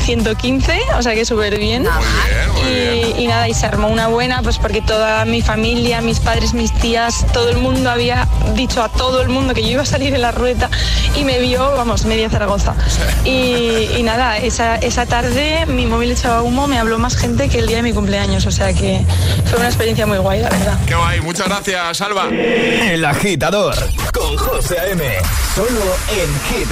5.115, 0.01 0.97
o 0.97 1.01
sea 1.01 1.13
que 1.13 1.25
súper 1.25 1.57
bien. 1.57 1.85
Y, 2.67 3.21
y 3.21 3.27
nada, 3.27 3.47
y 3.47 3.53
se 3.53 3.65
armó 3.65 3.87
una 3.87 4.07
buena, 4.07 4.41
pues 4.41 4.57
porque 4.57 4.81
toda 4.81 5.25
mi 5.25 5.41
familia, 5.41 6.01
mis 6.01 6.19
padres, 6.19 6.53
mis 6.53 6.73
tías, 6.73 7.25
todo 7.33 7.49
el 7.49 7.57
mundo 7.57 7.89
había 7.89 8.27
dicho 8.55 8.81
a 8.81 8.89
todo 8.89 9.21
el 9.21 9.29
mundo 9.29 9.53
que 9.53 9.61
yo 9.61 9.69
iba 9.69 9.83
a 9.83 9.85
salir 9.85 10.13
en 10.13 10.21
la 10.21 10.31
rueda 10.31 10.69
y 11.15 11.23
me 11.23 11.39
vio, 11.39 11.71
vamos, 11.75 12.05
media 12.05 12.29
Zaragoza. 12.29 12.75
Y, 13.23 13.89
y 13.97 14.03
nada, 14.03 14.37
esa, 14.37 14.75
esa 14.77 15.05
tarde 15.05 15.65
mi 15.67 15.85
móvil 15.85 16.11
echaba 16.11 16.41
humo, 16.41 16.67
me 16.67 16.77
habló 16.77 16.97
más 16.99 17.15
gente 17.15 17.49
que 17.49 17.59
el 17.59 17.67
día 17.67 17.77
de 17.77 17.83
mi 17.83 17.93
cumpleaños, 17.93 18.45
o 18.45 18.51
sea 18.51 18.73
que 18.73 19.01
fue 19.45 19.59
una 19.59 19.67
experiencia 19.67 20.05
muy 20.05 20.17
guay, 20.17 20.41
la 20.41 20.49
verdad. 20.49 20.77
Qué 20.87 20.95
guay, 20.95 21.21
muchas 21.21 21.47
gracias, 21.47 22.01
Alba. 22.01 22.27
El 22.29 23.03
agitador 23.05 23.75
con 24.13 24.37
José 24.37 24.79
A.M. 24.79 25.03
Solo 25.55 25.81
en 26.09 26.59
Hit 26.59 26.71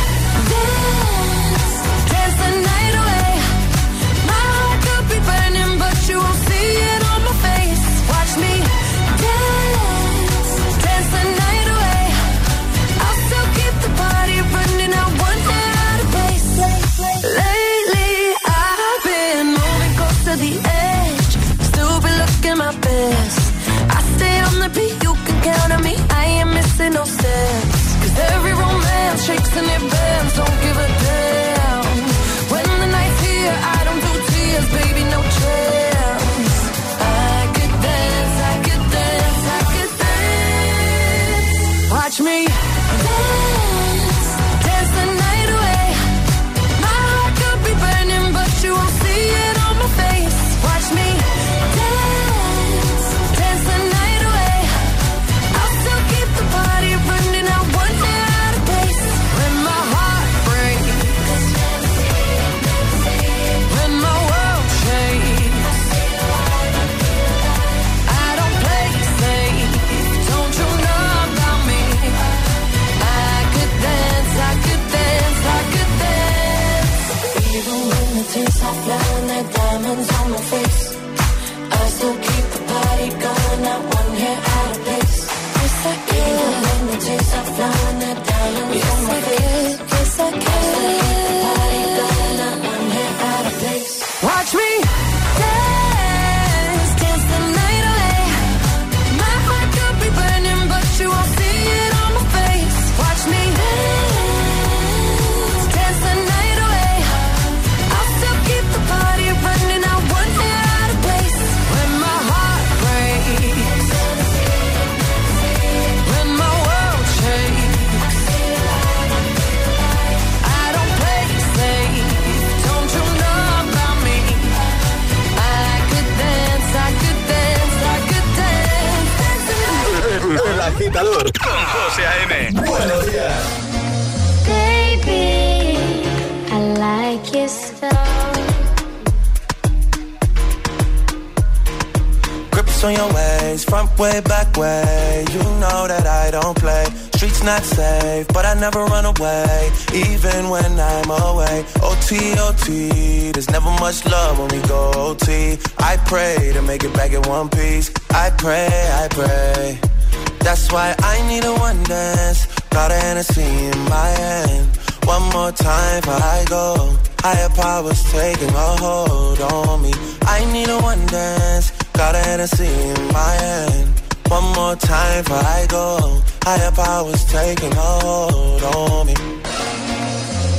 Hennessy 163.11 163.41
in 163.41 163.79
my 163.89 164.07
hand. 164.07 164.67
One 165.03 165.23
more 165.33 165.51
time 165.51 165.99
before 165.99 166.13
I 166.13 166.45
go. 166.47 166.95
Higher 167.19 167.49
powers 167.49 168.01
taking 168.09 168.47
a 168.47 168.69
hold 168.83 169.41
on 169.41 169.81
me. 169.81 169.91
I 170.21 170.49
need 170.53 170.69
a 170.69 170.79
one 170.79 171.05
dance. 171.07 171.71
Got 171.91 172.15
a 172.15 172.19
Hennessy 172.19 172.67
in 172.67 173.07
my 173.11 173.33
hand. 173.43 173.89
One 174.29 174.47
more 174.53 174.77
time 174.77 175.23
before 175.25 175.43
I 175.59 175.67
go. 175.67 176.21
Higher 176.43 176.71
powers 176.71 177.25
taking 177.25 177.73
a 177.73 177.91
hold 178.05 178.63
on 178.63 179.07
me. 179.07 179.15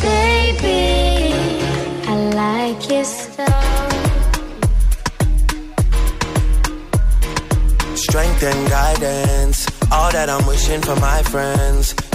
Baby, 0.02 1.32
I 2.06 2.14
like 2.42 2.90
your 2.90 3.04
style. 3.04 3.88
Strength 7.96 8.42
and 8.42 8.68
guidance. 8.68 9.66
All 9.90 10.12
that 10.12 10.28
I'm 10.28 10.46
wishing 10.46 10.82
for 10.82 10.96
my 10.96 11.22
friends. 11.22 11.94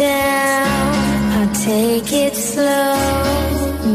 down, 0.00 0.94
I 1.40 1.52
take 1.52 2.10
it 2.10 2.34
slow, 2.34 2.96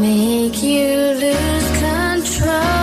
make 0.00 0.62
you 0.62 0.88
lose 1.22 1.68
control. 1.82 2.76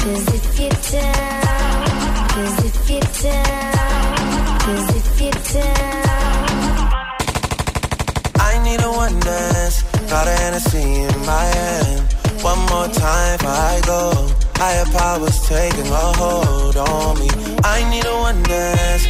Cause 0.00 0.26
if 0.38 0.46
you're 0.58 0.78
down, 0.92 1.84
cause 2.34 2.58
if 2.64 2.90
you're 2.90 3.10
down, 3.24 4.58
cause 4.64 4.88
if 5.00 5.20
you're 5.20 5.42
down. 5.52 6.88
I 8.40 8.52
need 8.64 8.80
a 8.80 8.90
one 8.90 9.20
dance, 9.20 9.82
got 10.10 10.26
a 10.26 10.30
Hennessy 10.30 10.82
in 10.82 11.26
my 11.26 11.44
head. 11.54 11.87
One 12.48 12.64
more 12.72 12.88
time 12.88 13.40
I 13.44 13.80
go. 13.84 14.10
Powers 14.92 15.38
taking 15.46 15.92
a 15.92 16.06
hold 16.16 16.76
on 16.78 17.18
me. 17.20 17.28
I 17.62 17.84
need 17.90 18.06
a 18.06 18.16
one 18.28 18.42
dance. 18.44 19.06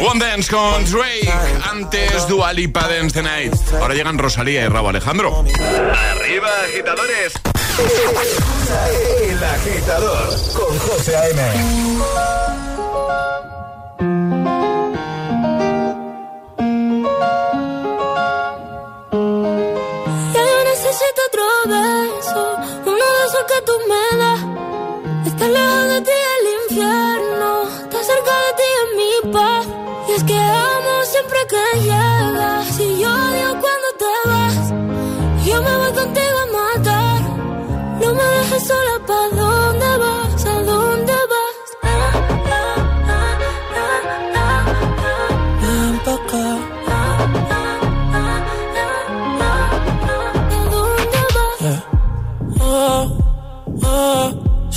One 0.00 0.18
con 0.48 0.84
Drake. 0.84 1.28
Antes 1.68 2.28
Dual 2.28 2.60
y 2.60 2.68
Dance 2.68 3.12
the 3.12 3.22
Night. 3.22 3.54
Ahora 3.80 3.94
llegan 3.94 4.16
Rosalía 4.16 4.64
y 4.64 4.68
Rabo 4.68 4.90
Alejandro. 4.90 5.44
Arriba, 6.12 6.48
agitadores. 6.66 7.32
El 9.28 9.44
agitador 9.44 10.28
con 10.54 10.78
José 10.78 11.16
A.M. 11.16 12.49
otro 21.30 21.44
beso, 21.66 22.56
uno 22.86 23.04
de 23.16 23.26
esos 23.26 23.44
que 23.50 23.62
tú 23.66 23.72
me 23.88 24.18
das. 24.18 24.40
Estar 25.26 25.48
lejos 25.48 25.88
de 25.88 26.00
ti 26.00 26.16
el 26.36 26.46
infierno, 26.62 27.62
está 27.84 28.02
cerca 28.02 28.32
de 28.44 28.50
ti 28.58 28.68
es 28.80 28.88
mi 29.00 29.32
paz. 29.32 29.66
Y 30.08 30.12
es 30.12 30.24
que 30.24 30.38
amo 30.38 31.04
siempre 31.04 31.38
que 31.48 31.80
llegas, 31.82 32.80
y 32.80 32.98
yo 33.00 33.08
odio 33.08 33.50
cuando 33.62 33.88
te 34.02 34.12
vas. 34.28 34.56
Yo 35.46 35.62
me 35.62 35.76
voy 35.76 35.92
contigo 35.92 36.38
a 36.38 36.46
matar, 36.58 37.20
no 38.00 38.14
me 38.14 38.24
dejes 38.24 38.66
sola 38.66 38.96
para 39.06 39.49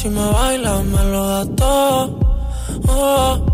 Si 0.03 0.09
me 0.09 0.19
bailas 0.19 0.83
me 0.83 1.03
lo 1.13 1.27
das 1.29 1.55
todo. 1.55 2.19
Oh, 2.89 3.45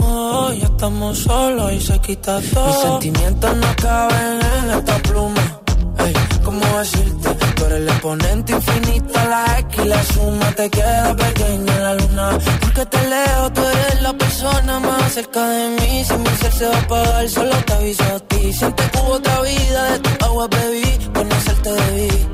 oh, 0.00 0.52
ya 0.54 0.64
estamos 0.64 1.18
solos 1.18 1.70
y 1.70 1.80
se 1.82 1.98
quita 1.98 2.40
todo. 2.54 2.66
Mis 2.66 2.76
sentimientos 2.76 3.56
no 3.58 3.76
caben 3.76 4.40
en 4.56 4.70
esta 4.70 4.96
pluma. 5.02 5.60
Ey, 5.98 6.14
¿cómo 6.42 6.64
decirte? 6.78 7.28
Tú 7.56 7.64
eres 7.66 7.80
el 7.80 7.88
exponente 7.90 8.52
infinito, 8.52 9.12
la 9.28 9.58
X 9.58 9.80
y 9.84 9.88
la 9.88 10.02
suma 10.02 10.52
te 10.52 10.70
queda 10.70 11.14
pequeña 11.14 11.74
en 11.76 11.82
la 11.82 11.94
luna. 11.94 12.38
Porque 12.62 12.86
te 12.86 13.08
leo, 13.10 13.52
tú 13.52 13.60
eres 13.60 14.00
la 14.00 14.12
persona 14.14 14.80
más 14.80 15.12
cerca 15.12 15.46
de 15.46 15.68
mí. 15.78 16.04
Si 16.06 16.14
mi 16.14 16.36
ser 16.40 16.52
se 16.52 16.66
va 16.68 16.74
a 16.74 16.80
apagar, 16.80 17.28
solo 17.28 17.56
te 17.66 17.72
aviso 17.74 18.04
a 18.16 18.18
ti. 18.18 18.50
Siente 18.50 18.82
que 18.90 18.98
hubo 18.98 19.12
otra 19.12 19.42
vida, 19.42 19.90
de 19.90 19.98
tu 19.98 20.24
agua 20.24 20.48
bebí, 20.48 20.98
conocerte 21.12 21.70
debí 21.70 22.32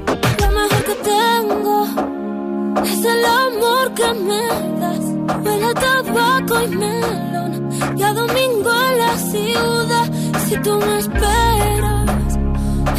es 2.84 3.04
el 3.04 3.24
amor 3.24 3.94
que 3.94 4.14
me 4.14 4.46
das. 4.80 5.04
Huele 5.44 5.74
tabaco 5.74 6.62
y 6.62 6.68
melón. 6.68 7.70
Ya 7.96 8.12
domingo 8.12 8.70
en 8.90 8.98
la 8.98 9.16
ciudad. 9.16 10.10
Si 10.46 10.56
tú 10.58 10.78
me 10.78 10.98
esperas, 10.98 12.38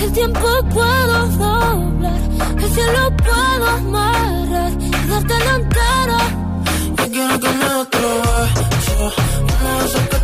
el 0.01 0.11
tiempo 0.11 0.47
puedo 0.73 1.27
doblar. 1.37 2.21
El 2.57 2.69
cielo 2.71 3.17
puedo 3.17 3.67
amarrar 3.67 4.71
y 4.79 5.07
darte 5.09 5.35
la 5.45 5.55
entera. 5.55 6.19
Yo 6.97 7.11
quiero 7.11 7.39
que 7.39 7.49
me 7.49 7.65
atrevas. 7.65 8.49
Vamos 9.63 10.18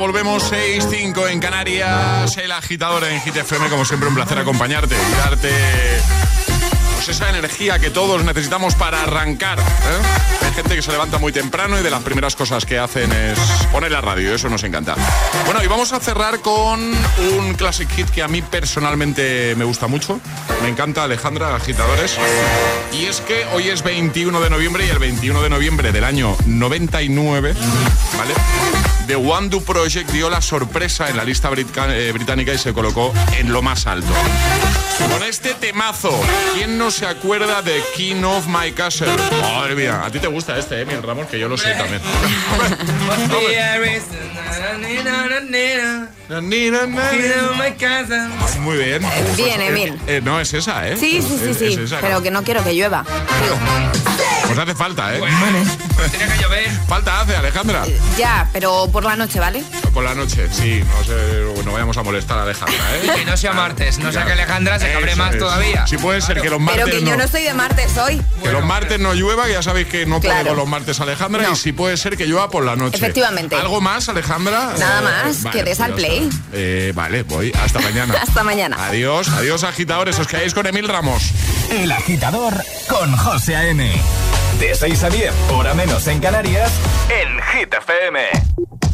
volvemos 0.00 0.50
6-5 0.50 1.30
en 1.30 1.40
Canarias, 1.40 2.34
el 2.38 2.50
agitador 2.52 3.04
en 3.04 3.20
GTFM, 3.20 3.68
como 3.68 3.84
siempre 3.84 4.08
un 4.08 4.14
placer 4.14 4.38
acompañarte 4.38 4.94
y 4.94 5.16
darte 5.18 5.50
pues, 6.94 7.10
esa 7.10 7.28
energía 7.28 7.78
que 7.78 7.90
todos 7.90 8.24
necesitamos 8.24 8.74
para 8.76 9.02
arrancar. 9.02 9.58
¿eh? 9.58 10.42
Hay 10.46 10.52
gente 10.54 10.74
que 10.74 10.80
se 10.80 10.90
levanta 10.90 11.18
muy 11.18 11.32
temprano 11.32 11.78
y 11.78 11.82
de 11.82 11.90
las 11.90 12.02
primeras 12.02 12.34
cosas 12.34 12.64
que 12.64 12.78
hacen 12.78 13.12
es 13.12 13.38
poner 13.70 13.92
la 13.92 14.00
radio, 14.00 14.34
eso 14.34 14.48
nos 14.48 14.64
encanta. 14.64 14.96
Bueno, 15.44 15.62
y 15.62 15.66
vamos 15.66 15.92
a 15.92 16.00
cerrar 16.00 16.40
con 16.40 16.80
un 16.80 17.54
classic 17.58 17.90
hit 17.90 18.08
que 18.08 18.22
a 18.22 18.28
mí 18.28 18.40
personalmente 18.40 19.54
me 19.56 19.66
gusta 19.66 19.86
mucho. 19.86 20.18
Me 20.62 20.70
encanta 20.70 21.04
Alejandra, 21.04 21.54
agitadores. 21.54 22.16
Y 22.94 23.04
es 23.04 23.20
que 23.20 23.44
hoy 23.52 23.68
es 23.68 23.82
21 23.82 24.40
de 24.40 24.48
noviembre 24.48 24.86
y 24.86 24.88
el 24.88 24.98
21 24.98 25.42
de 25.42 25.50
noviembre 25.50 25.92
del 25.92 26.04
año 26.04 26.34
99, 26.46 27.54
¿vale? 28.16 28.89
The 29.10 29.16
One 29.16 29.48
Do 29.48 29.60
Project 29.60 30.12
dio 30.12 30.30
la 30.30 30.40
sorpresa 30.40 31.08
en 31.08 31.16
la 31.16 31.24
lista 31.24 31.50
eh, 31.52 32.12
británica 32.12 32.54
y 32.54 32.58
se 32.58 32.72
colocó 32.72 33.12
en 33.36 33.52
lo 33.52 33.60
más 33.60 33.88
alto. 33.88 34.12
Con 35.10 35.24
este 35.24 35.52
temazo, 35.54 36.16
¿quién 36.54 36.78
no 36.78 36.92
se 36.92 37.06
acuerda 37.06 37.60
de 37.60 37.82
King 37.96 38.22
of 38.22 38.46
My 38.46 38.70
Castle? 38.70 39.08
Madre 39.42 39.74
mía, 39.74 40.02
a 40.04 40.12
ti 40.12 40.20
te 40.20 40.28
gusta 40.28 40.56
este, 40.56 40.82
Emil 40.82 40.98
eh, 40.98 41.00
Ramón, 41.00 41.26
que 41.26 41.40
yo 41.40 41.48
lo 41.48 41.58
sé 41.58 41.74
también. 41.74 42.00
Muy 48.60 48.76
bien. 48.76 49.02
Bien, 49.36 49.60
Emil. 49.60 49.94
Eh, 50.06 50.16
eh, 50.16 50.20
no, 50.22 50.40
es 50.40 50.54
esa, 50.54 50.88
¿eh? 50.88 50.96
Sí, 50.96 51.20
sí, 51.22 51.54
sí, 51.54 51.54
sí. 51.54 51.94
Pero 52.00 52.22
que 52.22 52.30
no 52.30 52.44
quiero 52.44 52.62
que 52.62 52.72
llueva. 52.72 53.04
Pues 54.46 54.58
hace 54.58 54.74
falta, 54.74 55.14
¿eh? 55.14 55.20
Falta 56.88 57.20
hace, 57.20 57.36
Alejandra. 57.36 57.84
Eh, 57.86 57.96
ya, 58.18 58.48
pero 58.52 58.88
por 58.90 59.04
la 59.04 59.14
noche, 59.14 59.38
¿vale? 59.38 59.62
Por 59.94 60.02
la 60.02 60.12
noche, 60.14 60.48
sí. 60.50 60.82
No, 61.64 61.72
vayamos 61.72 61.96
a 61.96 62.02
molestar 62.02 62.38
a 62.38 62.42
Alejandra, 62.42 62.96
¿eh? 62.96 63.10
Que 63.16 63.24
no 63.24 63.36
sea 63.36 63.52
martes. 63.52 63.98
No 63.98 64.10
sea 64.10 64.24
que 64.24 64.32
Alejandra 64.32 64.78
se 64.80 64.92
cabre 64.92 65.14
más 65.14 65.38
todavía. 65.38 65.86
Sí 65.86 65.98
puede 65.98 66.20
ser 66.20 66.40
que 66.40 66.50
los 66.50 66.58
martes 66.58 66.84
Pero 66.84 66.96
que 66.96 67.04
no. 67.04 67.10
yo 67.10 67.16
no 67.16 67.24
estoy 67.24 67.42
de 67.42 67.54
martes 67.54 67.96
hoy. 67.96 68.20
Que 68.42 68.50
los 68.50 68.64
martes 68.64 68.98
no 68.98 69.14
llueva, 69.14 69.46
que 69.46 69.52
ya 69.52 69.62
sabéis 69.62 69.86
que 69.86 70.04
no 70.04 70.20
claro. 70.20 70.38
puede 70.38 70.48
con 70.48 70.56
los 70.58 70.68
martes, 70.68 70.98
Alejandra. 71.00 71.48
Y 71.48 71.54
sí 71.54 71.72
puede 71.72 71.96
ser 71.96 72.16
que 72.16 72.26
llueva 72.26 72.50
por 72.50 72.64
la 72.64 72.74
noche. 72.74 72.96
Efectivamente. 72.96 73.54
¿Algo 73.54 73.80
más, 73.80 74.08
Alejandra? 74.08 74.74
Nada 74.78 75.00
más, 75.00 75.44
que 75.52 75.62
des 75.62 75.78
al 75.78 75.92
pues 75.92 76.04
play. 76.04 76.19
Eh, 76.52 76.92
vale, 76.94 77.22
voy. 77.22 77.52
Hasta 77.62 77.80
mañana. 77.80 78.14
Hasta 78.22 78.42
mañana. 78.42 78.76
Adiós, 78.86 79.28
adiós 79.28 79.64
agitadores. 79.64 80.18
Os 80.18 80.26
quedáis 80.26 80.54
con 80.54 80.66
Emil 80.66 80.88
Ramos. 80.88 81.30
El 81.70 81.92
agitador 81.92 82.54
con 82.88 83.16
José 83.16 83.56
A.M. 83.56 83.90
De 84.58 84.74
6 84.74 85.04
a 85.04 85.10
10, 85.10 85.32
hora 85.52 85.74
menos 85.74 86.06
en 86.06 86.20
Canarias, 86.20 86.70
en 87.08 87.40
Hit 87.42 87.72
FM. 87.72 88.89